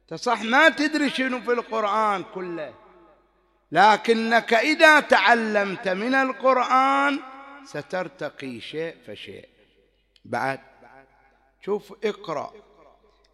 تصح 0.09 0.43
ما 0.43 0.69
تدري 0.69 1.11
شنو 1.11 1.41
في 1.41 1.53
القرآن 1.53 2.25
كله. 2.35 2.75
لكنك 3.73 4.55
إذا 4.55 5.01
تعلمت 5.01 5.89
من 5.89 6.15
القرآن 6.15 7.19
سترتقي 7.65 8.61
شيء 8.61 8.97
فشيء. 9.07 9.49
بعد 10.25 10.61
شوف 11.65 11.95
اقرأ. 12.05 12.53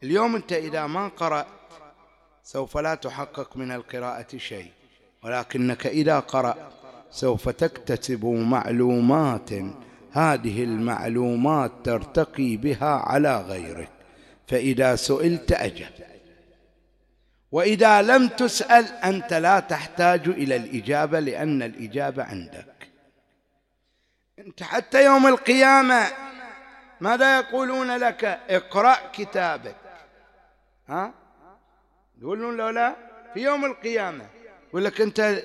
اليوم 0.03 0.37
أنت 0.37 0.53
إذا 0.53 0.87
ما 0.87 1.09
قرأت 1.09 1.46
سوف 2.42 2.77
لا 2.79 2.94
تحقق 2.94 3.57
من 3.57 3.72
القراءة 3.72 4.37
شيء. 4.37 4.72
ولكنك 5.24 5.87
إذا 5.87 6.18
قرأت 6.18 6.56
سوف 7.10 7.48
تكتسب 7.48 8.24
معلومات. 8.26 9.50
هذه 10.12 10.64
المعلومات 10.64 11.72
ترتقي 11.84 12.56
بها 12.56 12.90
على 12.90 13.40
غيرك. 13.40 13.90
فإذا 14.46 14.96
سئلت 14.96 15.52
أجبت 15.52 16.06
وإذا 17.52 18.02
لم 18.02 18.28
تسأل 18.28 18.87
أنت 18.87 19.34
لا 19.34 19.60
تحتاج 19.60 20.28
إلى 20.28 20.56
الإجابة 20.56 21.20
لأن 21.20 21.62
الإجابة 21.62 22.24
عندك. 22.24 22.88
أنت 24.38 24.62
حتى 24.62 25.04
يوم 25.04 25.26
القيامة 25.26 26.06
ماذا 27.00 27.38
يقولون 27.38 27.96
لك؟ 27.96 28.24
اقرأ 28.48 28.96
كتابك. 29.12 29.76
ها؟ 30.88 31.12
يقولون 32.20 32.56
له 32.56 32.70
لا 32.70 32.96
في 33.34 33.40
يوم 33.40 33.64
القيامة. 33.64 34.26
يقول 34.74 34.84
لك 34.84 35.00
أنت 35.00 35.42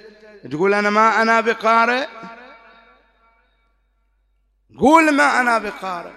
تقول 0.52 0.74
أنا 0.74 0.90
ما 0.90 1.22
أنا 1.22 1.42
بقارئ؟ 1.42 2.08
قول 4.80 5.12
ما 5.12 5.42
أنا 5.42 5.58
بقارئ. 5.58 6.12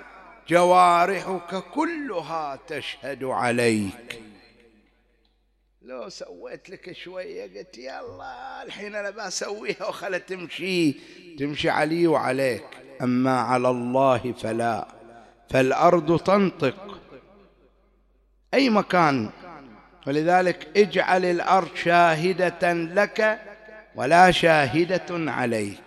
جوارحك 0.49 1.65
كلها 1.75 2.59
تشهد 2.67 3.25
عليك. 3.25 4.23
لو 5.83 6.09
سويت 6.09 6.71
لك 6.71 6.93
شوية 6.93 7.59
قلت 7.59 7.79
يلا 7.79 8.63
الحين 8.63 8.95
أنا 8.95 9.11
بسويها 9.11 9.89
وخلها 9.89 10.19
تمشي 10.19 10.93
تمشي 11.39 11.71
علي 11.71 12.07
وعليك. 12.07 12.67
أما 13.03 13.41
على 13.41 13.71
الله 13.71 14.33
فلا. 14.33 14.89
فالأرض 15.51 16.21
تنطق. 16.21 17.01
أي 18.55 18.71
مكان 18.71 19.31
ولذلك 20.07 20.69
اجعل 20.77 21.25
الأرض 21.25 21.75
شاهدة 21.75 22.73
لك 22.73 23.41
ولا 23.95 24.31
شاهدة 24.31 25.31
عليك. 25.33 25.81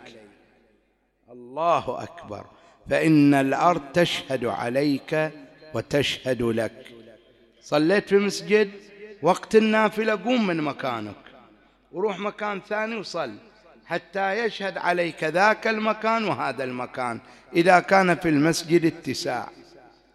الله 1.32 2.04
أكبر. 2.04 2.46
فإن 2.90 3.34
الأرض 3.34 3.82
تشهد 3.94 4.46
عليك 4.46 5.32
وتشهد 5.74 6.42
لك. 6.42 6.86
صليت 7.62 8.10
في 8.10 8.18
مسجد 8.18 8.72
وقت 9.22 9.56
النافلة 9.56 10.24
قوم 10.24 10.48
من 10.48 10.62
مكانك. 10.62 11.16
وروح 11.92 12.20
مكان 12.20 12.62
ثاني 12.70 12.96
وصل. 12.96 13.38
حتى 13.86 14.46
يشهد 14.46 14.78
عليك 14.78 15.24
ذاك 15.24 15.68
المكان 15.68 16.24
وهذا 16.24 16.64
المكان. 16.64 17.20
إذا 17.56 17.80
كان 17.80 18.16
في 18.16 18.30
المسجد 18.30 18.86
اتساع. 18.86 19.50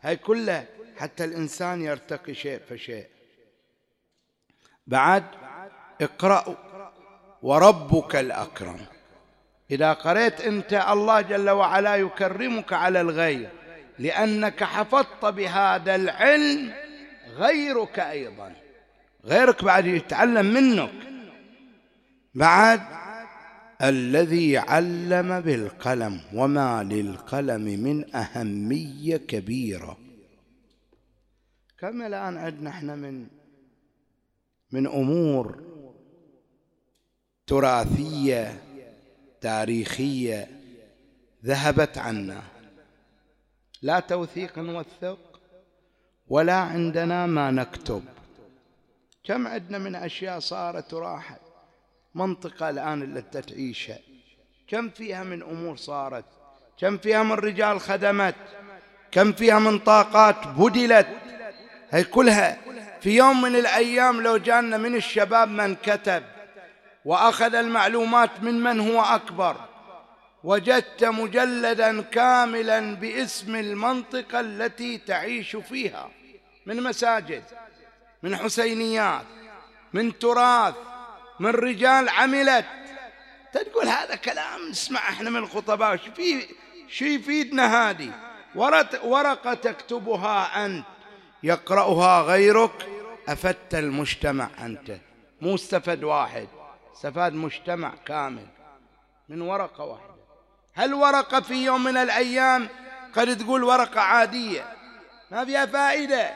هاي 0.02 0.16
كلها 0.16 0.64
حتى 0.98 1.24
الإنسان 1.24 1.82
يرتقي 1.82 2.34
شيء 2.34 2.60
فشيء. 2.70 3.06
بعد 4.86 5.24
اقرأ 6.00 6.56
وربك 7.42 8.16
الأكرم. 8.16 8.78
إذا 9.70 9.92
قريت 9.92 10.40
أنت 10.40 10.72
الله 10.72 11.20
جل 11.20 11.50
وعلا 11.50 11.96
يكرمك 11.96 12.72
على 12.72 13.00
الغير 13.00 13.50
لأنك 13.98 14.64
حفظت 14.64 15.24
بهذا 15.24 15.94
العلم 15.94 16.72
غيرك 17.36 17.98
أيضا. 17.98 18.52
غيرك 19.24 19.64
بعد 19.64 19.86
يتعلم 19.86 20.46
منك. 20.46 20.92
بعد 22.34 22.80
الذي 23.82 24.58
علم 24.58 25.40
بالقلم 25.40 26.20
وما 26.34 26.82
للقلم 26.82 27.60
من 27.60 28.14
أهمية 28.16 29.16
كبيرة. 29.16 29.98
كم 31.78 32.02
الآن 32.02 32.36
عندنا 32.38 32.70
إحنا 32.70 32.94
من 32.94 33.26
من 34.72 34.86
أمور 34.86 35.62
تراثية 37.46 38.62
تاريخية 39.40 40.48
ذهبت 41.44 41.98
عنا. 41.98 42.42
لا 43.82 44.00
توثيق 44.00 44.58
نوثق 44.58 45.40
ولا 46.28 46.54
عندنا 46.54 47.26
ما 47.26 47.50
نكتب. 47.50 48.04
كم 49.24 49.46
عندنا 49.46 49.78
من 49.78 49.94
أشياء 49.94 50.38
صارت 50.38 50.94
وراحت 50.94 51.40
منطقة 52.14 52.70
الآن 52.70 53.02
اللي 53.02 53.22
تعيشها. 53.22 53.98
كم 54.68 54.90
فيها 54.90 55.24
من 55.24 55.42
أمور 55.42 55.76
صارت؟ 55.76 56.24
كم 56.78 56.98
فيها 56.98 57.22
من 57.22 57.32
رجال 57.32 57.80
خدمت؟ 57.80 58.34
كم 59.10 59.32
فيها 59.32 59.58
من 59.58 59.78
طاقات 59.78 60.48
بدلت؟ 60.48 61.08
هي 61.90 62.04
كلها 62.04 62.58
في 63.02 63.16
يوم 63.16 63.42
من 63.42 63.56
الأيام 63.56 64.20
لو 64.20 64.36
جانا 64.36 64.76
من 64.76 64.96
الشباب 64.96 65.48
من 65.48 65.74
كتب 65.74 66.22
وأخذ 67.04 67.54
المعلومات 67.54 68.42
من 68.42 68.62
من 68.62 68.80
هو 68.80 69.00
أكبر 69.00 69.56
وجدت 70.44 71.04
مجلدا 71.04 72.02
كاملا 72.02 72.94
باسم 72.96 73.56
المنطقة 73.56 74.40
التي 74.40 74.98
تعيش 74.98 75.56
فيها 75.56 76.10
من 76.66 76.82
مساجد 76.82 77.42
من 78.22 78.36
حسينيات 78.36 79.24
من 79.92 80.18
تراث 80.18 80.74
من 81.40 81.50
رجال 81.50 82.08
عملت. 82.08 82.66
تقول 83.52 83.88
هذا 83.88 84.14
كلام 84.14 84.70
نسمع 84.70 85.00
إحنا 85.00 85.30
من 85.30 85.36
الخطباء 85.36 85.96
شو 85.96 86.12
في 86.12 86.46
شو 86.88 87.04
يفيدنا 87.04 87.90
هذه؟ 87.90 88.12
ورقة 89.04 89.54
تكتبها 89.54 90.66
أنت. 90.66 90.84
يقرأها 91.42 92.22
غيرك. 92.22 92.86
أفدت 93.28 93.74
المجتمع 93.74 94.50
أنت. 94.58 94.96
مو 95.40 95.54
استفد 95.54 96.04
واحد. 96.04 96.48
استفاد 96.94 97.32
مجتمع 97.32 97.94
كامل. 98.06 98.46
من 99.28 99.40
ورقة 99.40 99.84
واحدة. 99.84 100.10
هل 100.74 100.94
ورقة 100.94 101.40
في 101.40 101.64
يوم 101.64 101.84
من 101.84 101.96
الأيام 101.96 102.68
قد 103.14 103.38
تقول 103.38 103.64
ورقة 103.64 104.00
عادية؟ 104.00 104.72
ما 105.30 105.44
فيها 105.44 105.66
فائدة. 105.66 106.30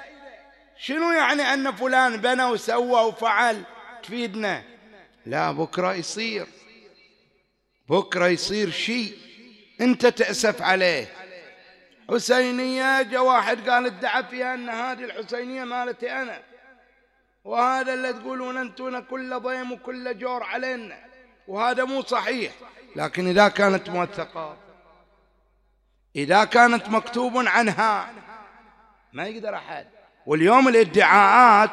شنو 0.79 1.13
يعني 1.13 1.43
أن 1.43 1.73
فلان 1.73 2.17
بنى 2.17 2.45
وسوى 2.45 3.01
وفعل 3.05 3.63
تفيدنا؟ 4.03 4.63
لا 5.27 5.53
بكرة 5.53 5.95
يصير. 5.95 6.47
بكرة 7.89 8.27
يصير 8.27 8.71
شيء 8.71 9.19
أنت 9.81 10.07
تأسف 10.07 10.63
عليه. 10.63 11.24
حسينية 12.11 13.03
جاء 13.03 13.25
واحد 13.25 13.71
قال 13.71 13.87
ادعى 13.87 14.25
فيها 14.25 14.55
أن 14.55 14.69
هذه 14.69 15.05
الحسينية 15.05 15.65
مالتي 15.65 16.13
أنا. 16.13 16.43
وهذا 17.45 17.95
اللي 17.95 18.13
تقولون 18.13 18.57
أنتم 18.57 18.99
كل 19.01 19.41
ضيم 19.41 19.73
وكل 19.73 20.19
جور 20.19 20.43
علينا. 20.43 20.97
وهذا 21.49 21.85
مو 21.85 22.03
صحيح. 22.03 22.53
لكن 22.97 23.29
إذا 23.29 23.49
كانت 23.49 23.91
موثقة 23.91 24.57
إذا 26.17 26.45
كانت 26.45 26.89
مكتوب 26.89 27.33
عنها 27.37 28.13
ما 29.13 29.27
يقدر 29.27 29.55
أحد. 29.55 29.87
واليوم 30.27 30.69
الادعاءات 30.69 31.71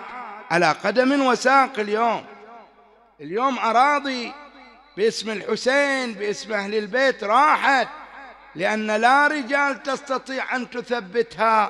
على 0.52 0.72
قدم 0.72 1.22
وساق 1.26 1.80
اليوم. 1.80 2.26
اليوم 3.22 3.60
أراضي 3.60 4.34
باسم 4.98 5.30
الحسين 5.30 6.14
باسم 6.14 6.54
أهل 6.54 6.76
البيت 6.76 7.24
راحت. 7.24 7.88
لأن 8.56 8.92
لا 8.92 9.28
رجال 9.28 9.84
تستطيع 9.84 10.56
أن 10.56 10.70
تثبتها 10.70 11.70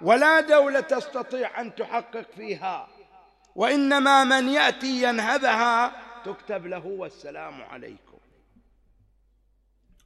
ولا 0.00 0.40
دولة 0.40 0.80
تستطيع 0.80 1.60
أن 1.60 1.74
تحقق 1.74 2.26
فيها. 2.36 2.88
وإنما 3.54 4.24
من 4.24 4.48
يأتي 4.48 5.02
ينهبها 5.02 5.92
تكتب 6.24 6.66
له 6.66 6.86
والسلام 6.86 7.62
عليكم. 7.62 8.18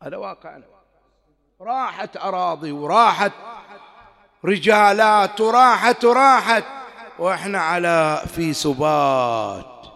هذا 0.02 0.16
واقعنا 0.16 0.64
راحت 1.60 2.16
أراضي 2.16 2.72
وراحت 2.72 3.32
رجالات 4.44 5.40
وراحت 5.40 6.04
وراحت. 6.04 6.64
وإحنا 7.18 7.60
على 7.60 8.22
في 8.34 8.52
سبات 8.52 9.86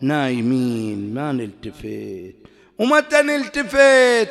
نايمين 0.00 1.14
ما 1.14 1.32
نلتفت. 1.32 2.34
ومتى 2.78 3.22
نلتفت؟ 3.22 4.30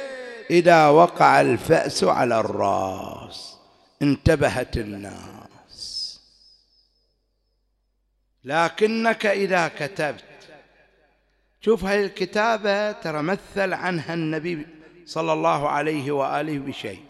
إذا 0.50 0.88
وقع 0.88 1.42
الفأس 1.42 2.04
على 2.04 2.40
الرأس 2.40 3.58
انتبهت 4.02 4.78
الناس. 4.78 6.20
لكنك 8.44 9.26
إذا 9.26 9.68
كتبت 9.68 10.24
شوف 11.62 11.84
هاي 11.84 12.06
الكتابة 12.06 12.92
ترى 12.92 13.22
مثل 13.22 13.74
عنها 13.74 14.14
النبي 14.14 14.68
صلى 15.06 15.34
الله 15.34 15.70
عليه 15.70 16.12
وآله 16.12 16.60
بشيء. 16.60 17.04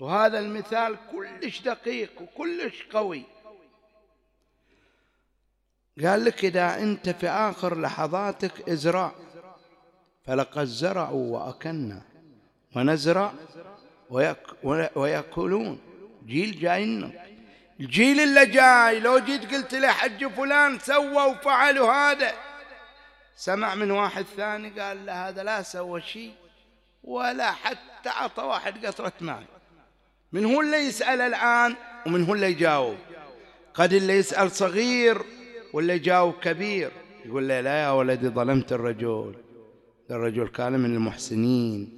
وهذا 0.00 0.38
المثال 0.38 0.96
كلش 1.12 1.60
دقيق 1.60 2.22
وكلش 2.22 2.82
قوي. 2.92 3.24
قال 6.04 6.24
لك 6.24 6.44
إذا 6.44 6.78
أنت 6.78 7.08
في 7.08 7.28
آخر 7.28 7.80
لحظاتك 7.80 8.68
ازرع 8.68 9.12
فلقد 10.26 10.64
زرعوا 10.64 11.38
وأكلنا 11.38 12.02
ونزرع 12.76 13.32
ويأكلون. 14.94 15.78
جيل 16.26 16.60
جاينا. 16.60 17.10
الجيل 17.80 18.20
اللي 18.20 18.46
جاي 18.46 19.00
لو 19.00 19.18
جيت 19.18 19.54
قلت 19.54 19.74
له 19.74 19.88
حج 19.88 20.26
فلان 20.26 20.78
سوى 20.78 21.24
وفعلوا 21.30 21.92
هذا. 21.92 22.32
سمع 23.36 23.74
من 23.74 23.90
واحد 23.90 24.24
ثاني 24.36 24.80
قال 24.80 25.06
له 25.06 25.28
هذا 25.28 25.42
لا 25.42 25.62
سوى 25.62 26.00
شيء 26.00 26.32
ولا 27.04 27.52
حتى 27.52 28.08
عطى 28.08 28.42
واحد 28.42 28.86
قطرة 28.86 29.12
ماء. 29.20 29.42
من 30.32 30.44
هو 30.44 30.60
اللي 30.60 30.76
يسأل 30.76 31.20
الآن 31.20 31.74
ومن 32.06 32.24
هو 32.24 32.34
اللي 32.34 32.50
يجاوب؟ 32.50 32.96
قد 33.74 33.92
اللي 33.92 34.12
يسأل 34.18 34.50
صغير 34.50 35.22
ولا 35.72 35.94
يجاوب 35.94 36.34
كبير. 36.34 36.90
يقول 37.24 37.48
له 37.48 37.60
لا 37.60 37.82
يا 37.82 37.90
ولدي 37.90 38.28
ظلمت 38.28 38.72
الرجل. 38.72 39.34
الرجل 40.10 40.48
كان 40.48 40.72
من 40.72 40.94
المحسنين. 40.94 41.88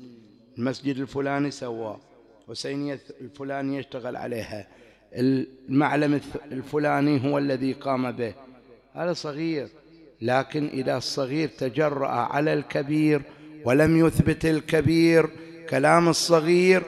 المسجد 0.59 0.97
الفلاني 0.97 1.51
سواه 1.51 2.01
حسينية 2.49 3.01
الفلاني 3.21 3.77
يشتغل 3.77 4.17
عليها. 4.17 4.67
المعلم 5.13 6.21
الفلاني 6.53 7.31
هو 7.31 7.39
الذي 7.39 7.73
قام 7.73 8.13
به. 8.13 8.35
هذا 8.95 9.13
صغير 9.13 9.69
لكن 10.23 10.67
إذا 10.67 10.97
الصغير 10.97 11.49
تجرأ 11.49 12.09
على 12.09 12.53
الكبير 12.53 13.23
ولم 13.65 14.07
يثبت 14.07 14.45
الكبير 14.45 15.31
كلام 15.71 16.09
الصغير 16.09 16.83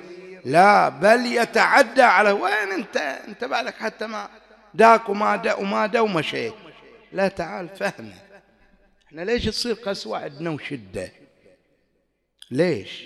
لا 0.45 0.89
بل 0.89 1.27
يتعدى 1.27 2.03
على 2.03 2.31
وين 2.31 2.73
أنت؟ 2.79 2.97
أنت 2.97 3.45
بالك 3.45 3.75
حتى 3.75 4.07
ما 4.07 4.29
داك 4.75 5.09
وما 5.09 5.37
دا 5.37 5.55
وما 5.55 5.87
دا 5.87 6.01
ومشيت 6.01 6.53
لا 7.13 7.29
تعال 7.29 7.69
فهمه. 7.69 8.28
إحنا 9.09 9.23
ليش 9.23 9.45
تصير 9.45 9.75
قسوة 9.75 10.19
عندنا 10.19 10.51
وشدة 10.51 11.13
ليش؟ 12.51 13.03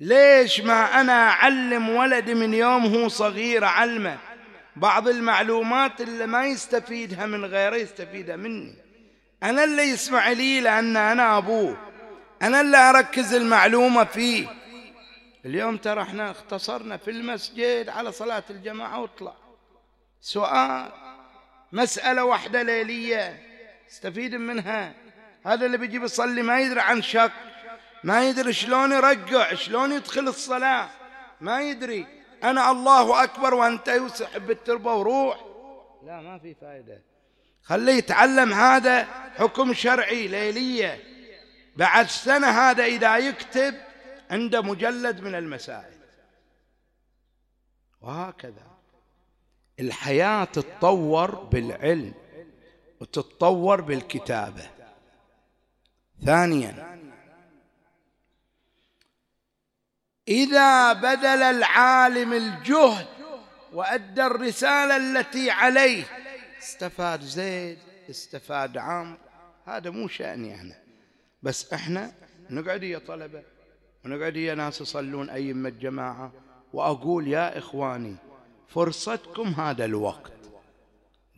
ليش 0.00 0.60
ما 0.60 1.00
أنا 1.00 1.12
أعلم 1.12 1.88
ولدي 1.88 2.34
من 2.34 2.54
يوم 2.54 2.94
هو 2.94 3.08
صغير 3.08 3.64
أعلمه 3.64 4.18
بعض 4.76 5.08
المعلومات 5.08 6.00
اللي 6.00 6.26
ما 6.26 6.46
يستفيدها 6.46 7.26
من 7.26 7.44
غيره 7.44 7.76
يستفيدها 7.76 8.36
مني. 8.36 8.74
أنا 9.42 9.64
اللي 9.64 9.82
يسمع 9.82 10.30
لي 10.30 10.60
لأن 10.60 10.96
أنا 10.96 11.38
أبوه. 11.38 11.76
أنا 12.42 12.60
اللي 12.60 12.76
أركز 12.76 13.34
المعلومة 13.34 14.04
فيه. 14.04 14.48
اليوم 15.44 15.76
ترى 15.76 16.02
إحنا 16.02 16.30
اختصرنا 16.30 16.96
في 16.96 17.10
المسجد 17.10 17.88
على 17.88 18.12
صلاة 18.12 18.44
الجماعة 18.50 19.00
واطلع. 19.00 19.34
سؤال 20.20 20.92
مسألة 21.72 22.24
واحدة 22.24 22.62
ليلية. 22.62 23.49
استفيد 23.90 24.34
منها. 24.34 24.94
هذا 25.46 25.66
اللي 25.66 25.78
بيجي 25.78 25.98
بيصلي 25.98 26.42
ما 26.42 26.60
يدري 26.60 26.80
عن 26.80 27.02
شك 27.02 27.32
ما 28.04 28.28
يدري 28.28 28.52
شلون 28.52 28.92
يرجع 28.92 29.54
شلون 29.54 29.92
يدخل 29.92 30.28
الصلاة 30.28 30.90
ما 31.40 31.62
يدري. 31.62 32.06
أنا 32.44 32.70
الله 32.70 33.24
أكبر 33.24 33.54
وأنت 33.54 33.88
يسحب 33.88 34.50
التربة 34.50 34.94
وروح. 34.94 35.44
لا 36.06 36.20
ما 36.20 36.38
في 36.38 36.54
فائدة 36.54 37.02
خليه 37.62 37.92
يتعلم 37.92 38.52
هذا 38.52 39.04
حكم 39.38 39.74
شرعي 39.74 40.28
ليلية. 40.28 41.00
بعد 41.76 42.06
سنة 42.06 42.46
هذا 42.46 42.84
إذا 42.84 43.18
يكتب 43.18 43.74
عنده 44.30 44.62
مجلد 44.62 45.20
من 45.20 45.34
المسائل. 45.34 46.00
وهكذا. 48.00 48.70
الحياة 49.80 50.44
تتطور 50.44 51.34
بالعلم. 51.34 52.14
وتتطور 53.00 53.80
بالكتابة. 53.80 54.70
ثانيا 56.24 57.00
إذا 60.28 60.92
بذل 60.92 61.42
العالم 61.42 62.32
الجهد 62.32 63.06
وأدى 63.72 64.26
الرسالة 64.26 64.96
التي 64.96 65.50
عليه 65.50 66.04
استفاد 66.58 67.20
زيد 67.20 67.78
استفاد 68.10 68.78
عمرو 68.78 69.18
هذا 69.66 69.90
مو 69.90 70.08
شأني 70.08 70.60
أنا. 70.60 70.74
بس 71.42 71.72
إحنا 71.72 72.12
نقعد 72.50 72.82
يا 72.82 72.98
طلبة 72.98 73.42
ونقعد 74.04 74.36
يا 74.36 74.54
ناس 74.54 74.80
يصلون 74.80 75.30
أيمة 75.30 75.68
الجماعة 75.68 76.32
وأقول 76.72 77.28
يا 77.28 77.58
إخواني 77.58 78.16
فرصتكم 78.68 79.48
هذا 79.48 79.84
الوقت. 79.84 80.32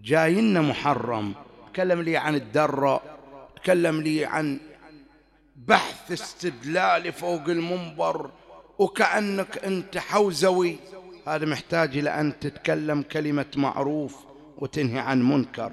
جاينا 0.01 0.61
محرم 0.61 1.35
تكلم 1.73 2.03
لي 2.03 2.17
عن 2.17 2.35
الدرة 2.35 3.01
تكلم 3.57 4.01
لي 4.01 4.25
عن 4.25 4.61
بحث 5.57 6.13
استدلالي 6.13 7.13
فوق 7.13 7.43
المنبر 7.49 8.31
وكأنك 8.79 9.65
أنت 9.65 9.99
حوزوي. 9.99 10.79
هذا 11.27 11.47
محتاج 11.47 11.99
إلى 11.99 12.11
أن 12.21 12.39
تتكلم 12.41 13.03
كلمة 13.03 13.47
معروف 13.57 14.17
وتنهي 14.59 14.99
عن 14.99 15.23
منكر. 15.23 15.73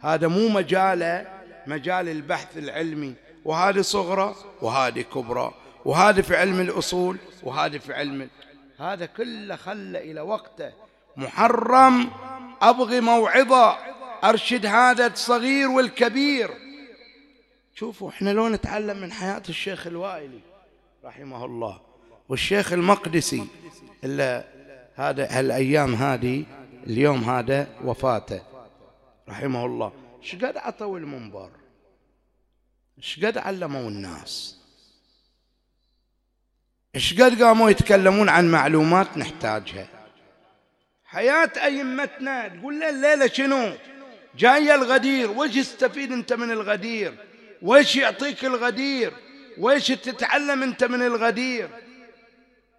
هذا 0.00 0.28
مو 0.28 0.48
مجال 0.48 1.26
مجال 1.66 2.08
البحث 2.08 2.58
العلمي. 2.58 3.14
وهذه 3.44 3.80
صغرى 3.80 4.34
وهذه 4.62 5.00
كبرى. 5.00 5.54
وهذا 5.84 6.22
في 6.22 6.36
علم 6.36 6.60
الأصول 6.60 7.16
وهذا 7.42 7.78
في 7.78 7.94
علم 7.94 8.28
هذا 8.78 9.06
كله 9.06 9.56
خلى 9.56 10.10
إلى 10.10 10.20
وقته 10.20 10.72
محرم. 11.16 12.10
أبغي 12.62 13.00
موعظة. 13.00 13.97
أرشد 14.24 14.66
هذا 14.66 15.06
الصغير 15.06 15.68
والكبير. 15.68 16.50
شوفوا 17.74 18.10
إحنا 18.10 18.30
لو 18.30 18.48
نتعلم 18.48 19.00
من 19.00 19.12
حياة 19.12 19.42
الشيخ 19.48 19.86
الوائلي 19.86 20.40
رحمه 21.04 21.44
الله 21.44 21.80
والشيخ 22.28 22.72
المقدسي 22.72 23.46
إلا 24.04 24.44
هذا 24.94 25.28
هالأيام 25.30 25.94
هذه 25.94 26.44
اليوم 26.86 27.24
هذا 27.24 27.66
وفاته 27.84 28.42
رحمه 29.28 29.66
الله. 29.66 29.92
إيش 30.22 30.34
قد 30.34 30.56
عطوا 30.56 30.98
المنبر؟ 30.98 31.50
إيش 32.98 33.24
قد 33.24 33.38
علموا 33.38 33.88
الناس؟ 33.88 34.58
إيش 36.94 37.20
قد 37.20 37.42
قاموا 37.42 37.70
يتكلمون 37.70 38.28
عن 38.28 38.50
معلومات 38.50 39.18
نحتاجها؟ 39.18 39.88
حياة 41.04 41.52
أئمتنا 41.56 42.48
تقول 42.48 42.80
له 42.80 42.88
الليلة 42.88 43.26
شنو؟ 43.26 43.72
جاي 44.38 44.74
الغدير 44.74 45.30
وش 45.30 45.50
تستفيد 45.50 46.12
أنت 46.12 46.32
من 46.32 46.50
الغدير؟ 46.50 47.14
وش 47.62 47.96
يعطيك 47.96 48.44
الغدير؟ 48.44 49.12
وش 49.58 49.88
تتعلم 49.88 50.62
أنت 50.62 50.84
من 50.84 51.02
الغدير؟ 51.02 51.68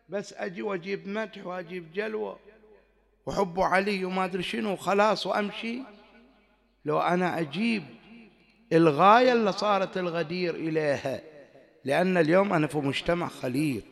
بس 0.10 0.34
أجي 0.34 0.62
وأجيب 0.62 1.08
مدح 1.08 1.46
وأجيب 1.46 1.94
جلوة 1.94 2.40
وحب 3.26 3.60
علي 3.60 4.06
وما 4.06 4.26
أدري 4.26 4.44
شنو 4.44 4.76
خلاص 4.76 5.28
وأمشي. 5.28 5.80
لو 6.86 7.00
أنا 7.00 7.40
أجيب 7.40 7.84
الغاية 8.74 9.34
اللي 9.34 9.52
صارت 9.52 9.98
الغدير 9.98 10.56
إليها 10.56 11.22
لأن 11.86 12.18
اليوم 12.18 12.54
أنا 12.54 12.68
في 12.68 12.78
مجتمع 12.78 13.28
خليط 13.28 13.84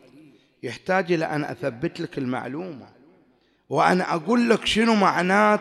يحتاج 0.62 1.12
إلى 1.12 1.24
أن 1.24 1.44
أثبت 1.44 2.00
لك 2.00 2.18
المعلومة 2.18 2.88
وأنا 3.68 4.14
أقول 4.14 4.50
لك 4.50 4.66
شنو 4.66 4.94
معنات 4.94 5.60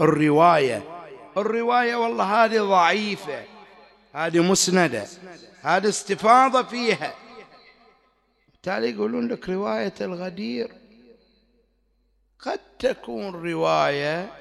الرواية. 0.00 0.93
الرواية 1.36 1.96
والله 1.96 2.44
هذه 2.44 2.58
ضعيفة 2.58 3.42
هذه 4.14 4.42
مسندة 4.42 5.06
هذه 5.62 5.88
استفاضة 5.88 6.62
فيها. 6.62 7.14
بالتالي 8.52 8.90
يقولون 8.90 9.28
لك 9.28 9.48
رواية 9.48 9.94
الغدير. 10.00 10.72
قد 12.38 12.60
تكون 12.78 13.50
رواية 13.52 14.32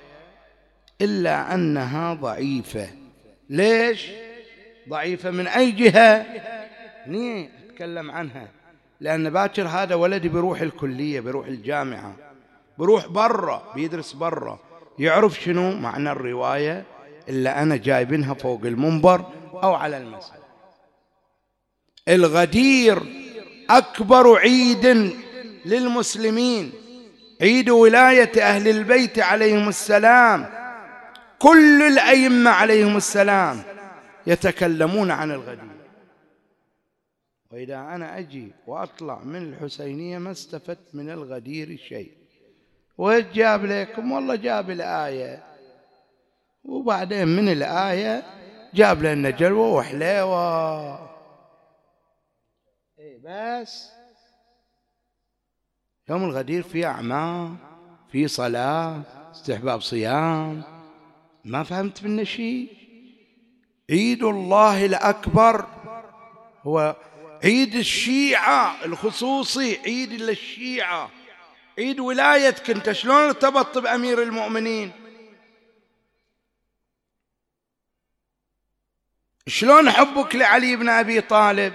إلا 1.01 1.53
أنها 1.53 2.13
ضعيفة. 2.13 2.89
ليش؟ 3.49 4.11
ضعيفة 4.89 5.31
من 5.31 5.47
أي 5.47 5.71
جهة؟ 5.71 6.25
ني 7.07 7.49
أتكلم 7.69 8.11
عنها. 8.11 8.47
لأن 8.99 9.29
باكر 9.29 9.67
هذا 9.67 9.95
ولدي 9.95 10.29
بيروح 10.29 10.61
الكلية 10.61 11.19
بيروح 11.19 11.47
الجامعة 11.47 12.15
بروح 12.77 13.07
برا 13.07 13.71
بيدرس 13.75 14.13
برا. 14.13 14.59
يعرف 14.99 15.41
شنو 15.41 15.71
معنى 15.71 16.11
الرواية 16.11 16.85
اللي 17.29 17.49
أنا 17.49 17.75
جايبينها 17.75 18.33
فوق 18.33 18.61
المنبر 18.65 19.25
أو 19.53 19.73
على 19.73 19.97
المسألة. 19.97 20.43
الغدير 22.07 23.03
أكبر 23.69 24.37
عيد 24.37 25.13
للمسلمين. 25.65 26.71
عيد 27.41 27.69
ولاية 27.69 28.31
أهل 28.41 28.67
البيت 28.67 29.19
عليهم 29.19 29.69
السلام. 29.69 30.49
كل 31.39 31.81
الأئمة 31.81 32.51
عليهم 32.51 32.97
السلام 32.97 33.63
يتكلمون 34.27 35.11
عن 35.11 35.31
الغدير. 35.31 35.73
وإذا 37.51 37.75
أنا 37.75 38.17
أجي 38.19 38.51
وأطلع 38.67 39.23
من 39.23 39.53
الحسينية 39.53 40.17
ما 40.17 40.31
استفدت 40.31 40.95
من 40.95 41.09
الغدير 41.09 41.77
شيء. 41.89 42.22
وإيش 42.97 43.25
جاب 43.25 43.65
لكم؟ 43.65 44.11
والله 44.11 44.35
جاب 44.35 44.69
الآية. 44.69 45.43
وبعدين 46.63 47.27
من 47.27 47.49
الآية؟ 47.49 48.23
جاب 48.73 49.03
لنا 49.03 49.29
جلوة 49.29 49.73
وحلاوة. 49.73 51.09
إيه 52.99 53.19
بس. 53.23 53.89
يوم 56.09 56.23
الغدير 56.23 56.63
في 56.63 56.85
أعمال 56.85 57.55
في 58.11 58.27
صلاة 58.27 59.01
استحباب 59.31 59.81
صيام. 59.81 60.63
ما 61.45 61.63
فهمت 61.63 62.03
منه 62.03 62.23
شيء. 62.23 62.69
عيد 63.89 64.23
الله 64.23 64.85
الأكبر. 64.85 65.65
هو 66.63 66.95
عيد 67.43 67.75
الشيعة 67.75 68.85
الخصوصي 68.85 69.77
عيد 69.77 70.13
للشيعة. 70.13 71.09
عيد 71.77 71.99
ولايتك 71.99 72.69
انت 72.69 72.91
شلون 72.91 73.15
ارتبطت 73.15 73.77
بأمير 73.77 74.23
المؤمنين؟ 74.23 74.91
شلون 79.47 79.89
حبك 79.89 80.35
لعلي 80.35 80.75
بن 80.75 80.89
أبي 80.89 81.21
طالب؟ 81.21 81.73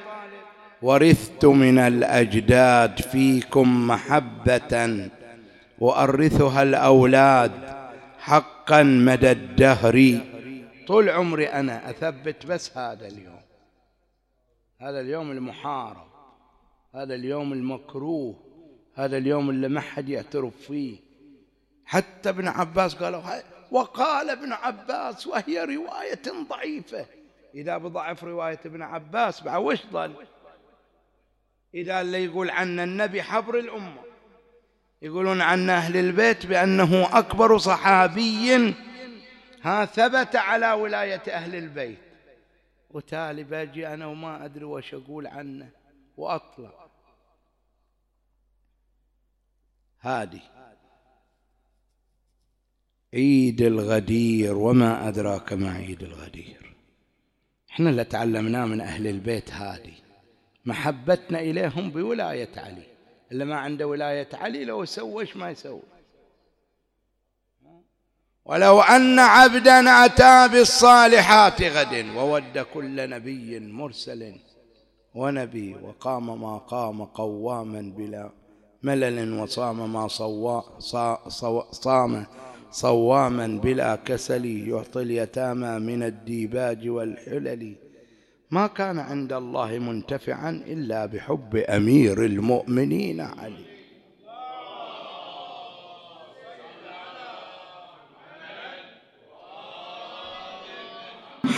ورثت 0.82 1.44
من 1.44 1.78
الأجداد 1.78 3.00
فيكم 3.00 3.88
محبة 3.88 5.10
وأرثها 5.78 6.62
الأولاد 6.62 7.52
حقا 8.18 8.82
مدى 8.82 9.30
الدهر. 9.30 10.20
طول 10.86 11.08
عمري 11.08 11.46
أنا 11.46 11.90
أثبت 11.90 12.46
بس 12.46 12.76
هذا 12.76 13.06
اليوم. 13.06 13.40
هذا 14.80 15.00
اليوم 15.00 15.30
المحارب. 15.30 16.08
هذا 16.94 17.14
اليوم 17.14 17.52
المكروه. 17.52 18.47
هذا 18.98 19.16
اليوم 19.16 19.50
اللي 19.50 19.68
ما 19.68 19.80
حد 19.80 20.08
يعترف 20.08 20.56
فيه. 20.66 20.98
حتى 21.84 22.28
ابن 22.28 22.48
عباس 22.48 22.94
قالوا 22.94 23.22
وقال 23.70 24.30
ابن 24.30 24.52
عباس 24.52 25.26
وهي 25.26 25.64
رواية 25.64 26.22
ضعيفة. 26.48 27.06
إذا 27.54 27.78
بضعف 27.78 28.24
رواية 28.24 28.60
ابن 28.66 28.82
عباس 28.82 29.42
بعد 29.42 29.62
وش 29.62 29.86
ظل 29.92 30.14
إذا 31.74 32.00
اللي 32.00 32.24
يقول 32.24 32.50
عن 32.50 32.80
النبي 32.80 33.22
حبر 33.22 33.58
الأمة. 33.58 34.02
يقولون 35.02 35.40
عن 35.40 35.70
أهل 35.70 35.96
البيت 35.96 36.46
بأنه 36.46 37.18
أكبر 37.18 37.58
صحابي. 37.58 38.74
ها 39.62 39.84
ثبت 39.84 40.36
على 40.36 40.72
ولاية 40.72 41.22
أهل 41.28 41.54
البيت. 41.54 41.98
وتالي 42.90 43.44
باجي 43.44 43.86
أنا 43.86 44.06
وما 44.06 44.44
أدري 44.44 44.64
وش 44.64 44.94
أقول 44.94 45.26
عنه. 45.26 45.68
وأطلع. 46.16 46.87
هادي 50.00 50.40
عيد 53.14 53.62
الغدير 53.62 54.56
وما 54.56 55.08
أدراك 55.08 55.52
ما 55.52 55.70
عيد 55.70 56.02
الغدير. 56.02 56.76
إحنا 57.70 57.90
اللي 57.90 58.04
تعلمناه 58.04 58.64
من 58.64 58.80
أهل 58.80 59.06
البيت 59.06 59.52
هادي 59.52 59.94
محبتنا 60.64 61.40
إليهم 61.40 61.90
بولاية 61.90 62.50
علي. 62.56 62.86
اللي 63.32 63.44
ما 63.44 63.56
عنده 63.56 63.86
ولاية 63.86 64.28
علي 64.32 64.64
لو 64.64 64.84
سوى 64.84 65.28
ما 65.34 65.50
يسوي 65.50 65.82
ولو 68.44 68.80
أن 68.80 69.18
عبدا 69.18 70.04
أتى 70.04 70.48
بالصالحات 70.52 71.62
غدا 71.62 72.06
وود 72.16 72.58
كل 72.58 73.10
نبي 73.10 73.60
مرسل 73.60 74.34
وولي 75.14 75.74
وقام 75.74 76.40
ما 76.42 76.58
قام 76.58 77.04
قواما 77.04 77.92
بلا 77.96 78.30
ملل 78.82 79.40
وصام 79.40 79.92
ما 79.92 80.08
صوا 80.08 80.60
صام 81.72 82.26
صواما 82.70 83.46
بلا 83.62 83.98
كسل 84.06 84.46
يعطي 84.68 85.02
اليتامى 85.02 85.78
من 85.78 86.02
الديباج 86.02 86.88
والحلل. 86.88 87.74
ما 88.50 88.66
كان 88.66 88.98
عند 88.98 89.32
الله 89.32 89.78
منتفعا 89.78 90.62
إلا 90.66 91.06
بحب 91.06 91.56
أمير 91.56 92.24
المؤمنين 92.24 93.20
علي. 93.20 93.68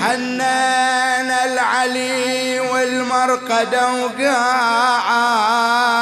حنان 0.00 1.30
العلي 1.30 2.60
والمرقدة 2.60 4.04
وقاعا. 4.04 5.99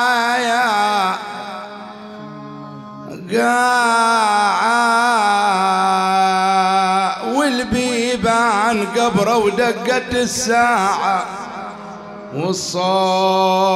قاعا 3.33 4.89
والبيبان 7.33 8.87
قبره 8.87 9.37
ودقت 9.37 10.15
الساعة 10.15 11.25
والصوت 12.35 13.67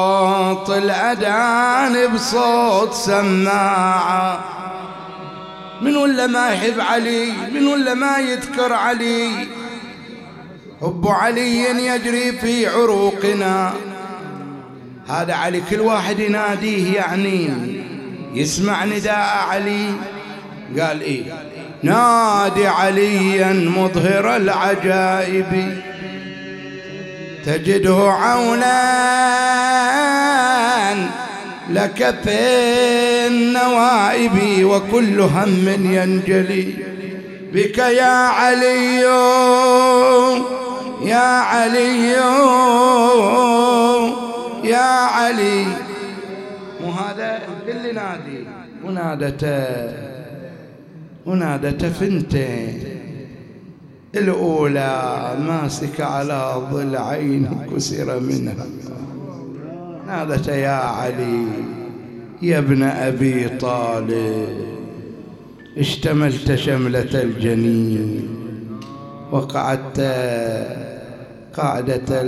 الأذان 0.70 2.14
بصوت 2.14 2.94
سماعة 2.94 4.40
من 5.82 5.96
ولا 5.96 6.26
ما 6.26 6.50
يحب 6.50 6.80
علي 6.80 7.32
من 7.54 7.66
ولا 7.66 7.94
ما 7.94 8.18
يذكر 8.18 8.72
علي. 8.72 9.48
حب 10.80 11.08
علي 11.08 11.86
يجري 11.86 12.32
في 12.32 12.66
عروقنا. 12.66 13.72
هذا 15.08 15.34
علي 15.34 15.62
كل 15.70 15.80
واحد 15.80 16.18
يناديه 16.18 16.94
يعني. 16.94 17.71
يسمع 18.34 18.84
نداء 18.84 19.46
علي. 19.50 19.86
قال 20.80 21.00
إيه؟ 21.00 21.22
نادي 21.82 22.66
عليا 22.66 23.52
مظهر 23.52 24.36
العجائب. 24.36 25.78
تجده 27.46 27.96
عونا 27.96 28.82
لك 31.70 32.14
في 32.24 32.38
النوائب 33.26 34.64
وكل 34.64 35.20
هم 35.20 35.68
ينجلي. 35.68 36.74
بك 37.52 37.78
يا 37.78 38.26
علي 38.26 39.00
يا 41.02 41.38
علي 41.40 42.12
يا 44.64 45.06
علي. 45.06 45.91
مو 46.82 46.90
هذا 46.90 47.38
اللي 47.68 47.92
نادي. 47.92 48.44
ونادته. 48.84 49.92
ونادته 51.26 51.90
فنتين. 51.90 52.82
الأولى 54.14 55.34
ماسكة 55.46 56.04
على 56.04 56.62
ضلعين 56.72 57.66
كسر 57.74 58.20
منها. 58.20 58.66
نادت 60.06 60.48
يا 60.48 60.70
علي 60.70 61.46
يا 62.42 62.58
ابن 62.58 62.82
أبي 62.82 63.48
طالب. 63.48 64.48
اشتملت 65.78 66.54
شملة 66.54 67.22
الجنين. 67.22 68.28
وقعدت 69.32 70.00
قاعدة 71.54 72.22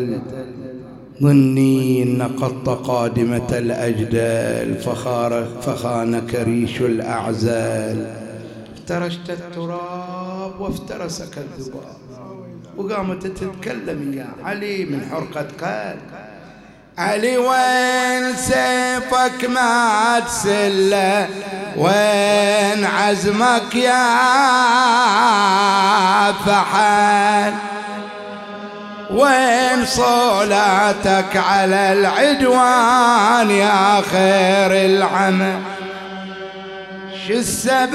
الظنين 1.20 2.18
نقضت 2.18 2.68
قادمة 2.68 3.46
الأجدال 3.58 4.78
فخار 4.78 5.46
فخانك 5.62 6.34
ريش 6.34 6.80
الأعزال. 6.80 8.14
افترشت 8.74 9.30
التراب 9.30 10.60
وافترسك 10.60 11.38
الذباب 11.38 11.96
وقامت 12.76 13.26
تتكلم 13.26 14.12
يا 14.14 14.26
علي 14.44 14.84
من 14.84 15.08
حرقة 15.10 15.40
قلب 15.62 16.00
علي 16.98 17.36
وين 17.36 18.36
سيفك 18.36 19.44
ما 19.50 20.20
تسله 20.20 21.28
وين 21.76 22.84
عزمك 22.84 23.74
يا 23.74 24.14
فحل 26.32 27.73
وين 29.14 29.86
صولاتك 29.86 31.36
على 31.36 31.92
العدوان 31.92 33.50
يا 33.50 34.00
خير 34.00 34.72
العمل 34.84 35.58
شو 37.26 37.32
السبب 37.32 37.94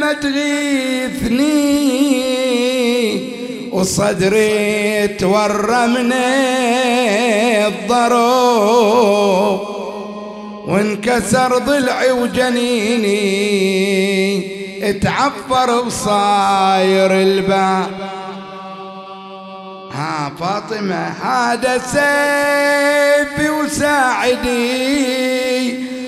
ما 0.00 0.12
تغيثني؟ 0.12 1.64
وصدري 3.72 5.08
تورى 5.08 5.86
من 5.86 6.12
الضروب 7.66 9.60
وانكسر 10.68 11.58
ضلعي 11.58 12.12
وجنيني 12.12 13.20
اتعفر 14.90 15.80
بصاير 15.82 17.12
الباب. 17.12 18.13
ها 19.94 20.32
فاطمة 20.40 21.08
هذا 21.08 21.78
سيفي 21.78 23.50
وساعدي 23.50 24.64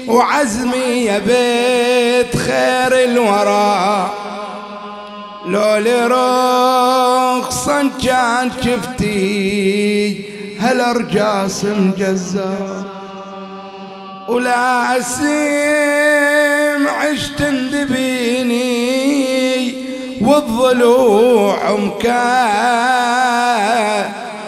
وعزمي 0.09 1.05
يا 1.05 1.19
بيت 1.19 2.37
خير 2.37 3.05
الورى. 3.05 4.11
لو 5.47 5.77
لرخصا 6.07 7.91
كان 8.05 8.51
شفتي 8.65 10.25
هالأرجاس 10.61 11.65
مجزر 11.65 12.85
ولا 14.29 14.99
أسيم 14.99 16.89
عشت 16.89 17.41
اندبيني 17.41 19.06
والضلوع 20.27 21.73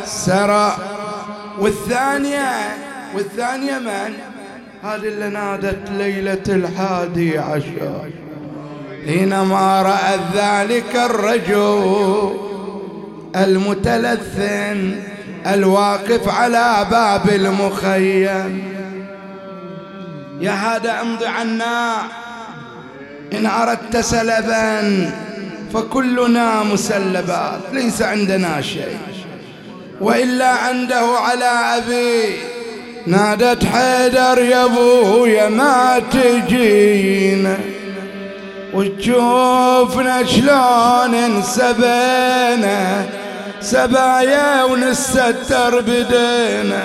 مكسرة 0.05 0.76
والثانية 1.59 2.51
والثانية 3.14 3.79
من؟ 3.79 4.14
هذه 4.83 5.09
اللي 5.09 5.29
نادت 5.29 5.91
ليلة 5.91 6.43
الحادي 6.49 7.39
عشر. 7.39 8.11
حينما 9.07 9.83
رأت 9.83 10.20
ذلك 10.35 10.97
الرجل 10.97 12.35
المتلثن 13.37 15.01
الواقف 15.47 16.29
على 16.29 16.87
باب 16.91 17.29
المخيم. 17.29 18.79
يا 20.41 20.53
هذا 20.53 21.01
أمضي 21.01 21.26
عنا. 21.26 21.97
إن 23.33 23.47
أردت 23.47 23.97
سلبا 23.97 25.11
فكلنا 25.75 26.62
مسلبات 26.62 27.61
ليس 27.73 28.03
عندنا 28.03 28.62
شيء. 28.62 28.99
وإلا 30.01 30.49
عنده 30.49 31.01
على 31.01 31.45
أبي. 31.45 32.37
نادت 33.07 33.64
حيدر 33.64 34.43
يا 34.43 34.64
ابويا 34.64 35.49
ما 35.49 36.03
تجينا 36.12 37.59
وتشوفنا 38.75 40.25
شلون 40.27 41.14
انسبينا. 41.14 43.07
سبايا 43.61 44.64
ونستر 44.64 45.81
بدينا. 45.81 46.83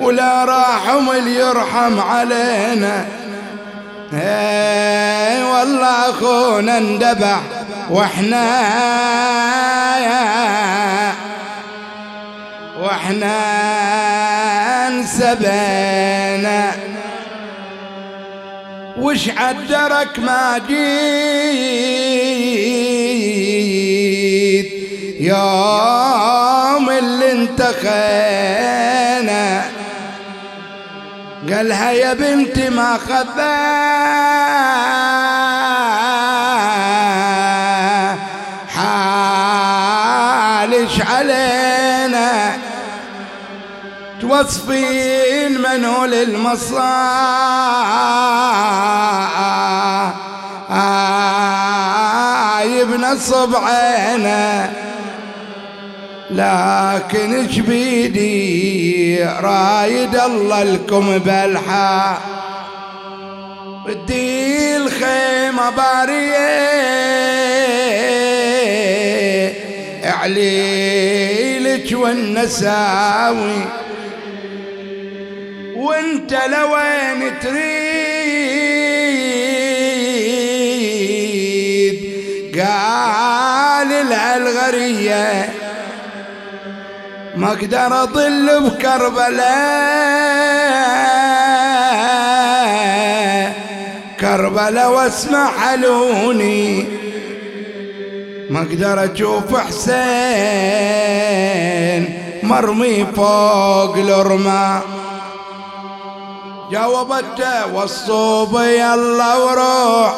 ولا 0.00 0.44
راحم 0.44 1.10
اللي 1.10 1.34
يرحم 1.34 2.00
علينا. 2.00 3.06
اي 4.14 5.42
والله 5.44 6.10
أخونا 6.10 6.78
اندبح. 6.78 7.40
وإحنا 7.90 8.62
وإحنا 12.80 13.38
انسبينا. 14.88 16.72
وش 18.98 19.30
عدرك 19.30 20.18
ما 20.18 20.58
جيت؟ 20.68 21.52
يوم 25.20 26.90
اللي 26.90 27.32
انتخينا. 27.32 28.82
قالها 31.50 31.90
يا 31.90 32.14
بنتي 32.14 32.70
ما 32.70 32.98
خذا 32.98 33.52
حالش 40.82 41.00
علينا. 41.00 42.56
توصفين 44.20 45.60
منو 45.60 46.04
للمصايب 46.04 46.70
نصب 53.00 53.56
عينه 53.56 54.72
لكن 56.30 57.34
إيش 57.34 57.58
بيدي؟ 57.58 59.24
رايد 59.24 60.16
الله 60.16 60.62
لكم 60.62 61.18
بلحا 61.18 62.18
بدي 63.86 64.76
الخيمة 64.76 65.70
بارية. 65.70 66.72
عليلك 70.22 71.88
والنساوي. 71.92 73.64
وانت 75.76 76.32
لوين 76.32 77.38
تريد؟ 77.40 77.82
قال 82.60 83.88
لها 83.88 84.36
الغريه 84.36 85.48
ما 87.36 87.48
أقدر 87.48 88.02
أضل 88.02 88.60
بكربلاء. 88.60 89.52
كربلاء 94.20 94.90
واسمع 94.92 95.50
حلوني. 95.58 97.01
ما 98.52 98.60
أقدر 98.60 99.04
أشوف 99.04 99.56
حسين 99.56 100.02
مرمي 102.42 103.06
فوق 103.16 103.96
الرمى 103.96 104.80
جاوبته 106.70 107.74
والصوب 107.74 108.60
يلا 108.60 109.36
وروح 109.36 110.14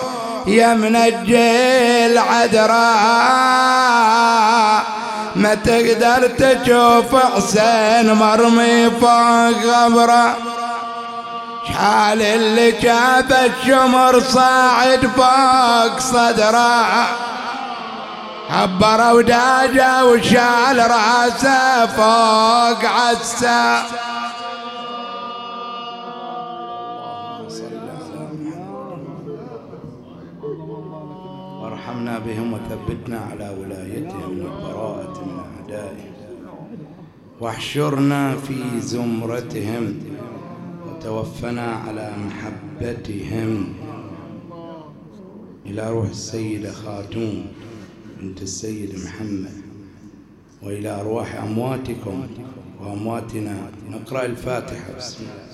يا 0.47 0.75
منجي 0.75 2.07
العذراء 2.07 2.75
ما 5.37 5.55
تقدر 5.55 6.29
تشوف 6.29 7.17
حسين 7.17 8.13
مرمي 8.13 8.91
فوق 8.91 9.65
غبره 9.65 10.37
شحال 11.69 12.23
اللي 12.23 12.71
جاب 12.73 13.33
الشمر 13.33 14.21
صاعد 14.21 15.07
فوق 15.17 16.01
صدرة. 16.01 17.07
عبر 18.51 19.15
وداجه 19.17 20.05
وشال 20.05 20.79
راسه 20.79 21.87
فوق 21.87 22.85
عسى. 22.85 23.83
وارحمنا 31.61 32.19
بهم 32.19 32.53
وثبتنا 32.53 33.21
على 33.33 33.57
ولايتهم 33.61 34.39
والبراءة 34.39 35.25
من 35.25 35.39
أعدائهم 35.59 36.15
واحشرنا 37.41 38.37
في 38.37 38.81
زمرتهم 38.81 39.95
وتوفنا 40.87 41.73
على 41.87 42.13
محبتهم. 42.27 43.75
إلى 45.67 45.91
روح 45.91 46.07
السيدة 46.07 46.73
خاتون. 46.73 47.47
بنت 48.25 48.43
السيد 48.43 48.95
محمد 49.05 49.53
وإلى 50.63 51.01
أرواح 51.01 51.35
أمواتكم 51.43 52.27
وأمواتنا. 52.81 53.71
نقرأ 53.91 54.25
الفاتحة. 54.25 54.97
بسم 54.97 55.25
الله. 55.25 55.45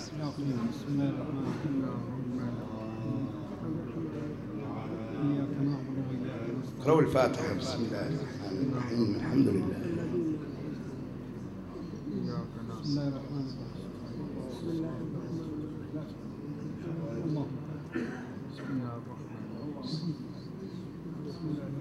اقرأوا 6.81 7.01
الفاتحة. 7.01 7.55
بسم 7.55 7.79
الله 7.85 8.07
الرحمن 8.07 8.73
الرحيم. 8.73 9.14
الحمد 9.14 9.49
لله 9.49 9.81
بسم 12.83 12.99
الله 12.99 13.09
الرحمن 13.09 13.09
الرحيم 13.09 13.47
بسم 14.51 14.66
الله 14.71 14.95
الله 17.25 17.47
بسم 18.51 18.64
الله 18.71 18.93
الرحمن 18.97 19.31
الرحيم 19.71 20.14
بسم 21.27 21.45
الله 21.51 21.81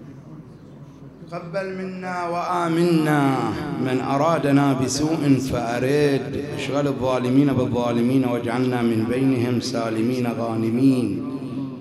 تقبل 1.32 1.78
منا 1.78 2.30
وآمنا. 2.30 3.36
من 3.82 4.02
أرادنا 4.02 4.74
بسوء 4.74 5.38
فأرد. 5.52 6.44
اشغل 6.58 6.88
الظالمين 6.88 7.48
بالظالمين 7.48 8.26
واجعلنا 8.26 8.82
من 8.82 9.06
بينهم 9.10 9.60
سالمين 9.60 10.28
غانمين. 10.40 11.22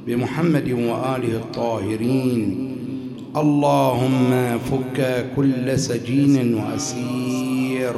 بمحمد 0.07 0.71
وآله 0.71 1.37
الطاهرين. 1.37 2.75
اللهم 3.37 4.59
فك 4.59 5.27
كل 5.37 5.79
سجين 5.79 6.55
وأسير. 6.55 7.93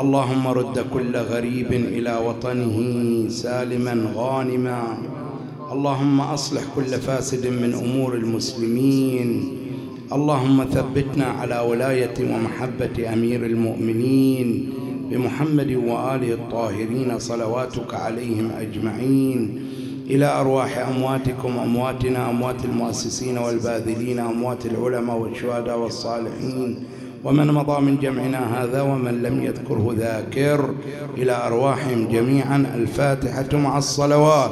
اللهم 0.00 0.48
رد 0.48 0.84
كل 0.94 1.16
غريب 1.16 1.72
إلى 1.72 2.18
وطنه 2.26 3.28
سالما 3.28 4.12
غانما. 4.14 4.98
اللهم 5.72 6.20
أصلح 6.20 6.62
كل 6.76 6.84
فاسد 6.84 7.46
من 7.46 7.74
أمور 7.74 8.14
المسلمين. 8.14 9.59
اللهم 10.12 10.64
ثبتنا 10.64 11.24
على 11.24 11.58
ولاية 11.58 12.14
ومحبة 12.20 13.12
أمير 13.12 13.46
المؤمنين 13.46 14.72
بمحمد 15.10 15.72
وآله 15.72 16.34
الطاهرين 16.34 17.18
صلواتك 17.18 17.94
عليهم 17.94 18.50
أجمعين. 18.60 19.62
إلى 20.10 20.26
أرواح 20.40 20.78
أمواتكم 20.78 21.58
أمواتنا 21.58 22.30
أموات 22.30 22.64
المؤسسين 22.64 23.38
والباذلين 23.38 24.18
أموات 24.18 24.66
العلماء 24.66 25.16
والشهداء 25.16 25.78
والصالحين. 25.78 26.84
ومن 27.24 27.46
مضى 27.46 27.80
من 27.80 27.98
جمعنا 27.98 28.64
هذا 28.64 28.82
ومن 28.82 29.22
لم 29.22 29.42
يذكره 29.42 29.94
ذاكر. 29.98 30.74
إلى 31.18 31.46
أرواحهم 31.46 32.08
جميعا 32.08 32.66
الفاتحة 32.74 33.58
مع 33.58 33.78
الصلوات. 33.78 34.50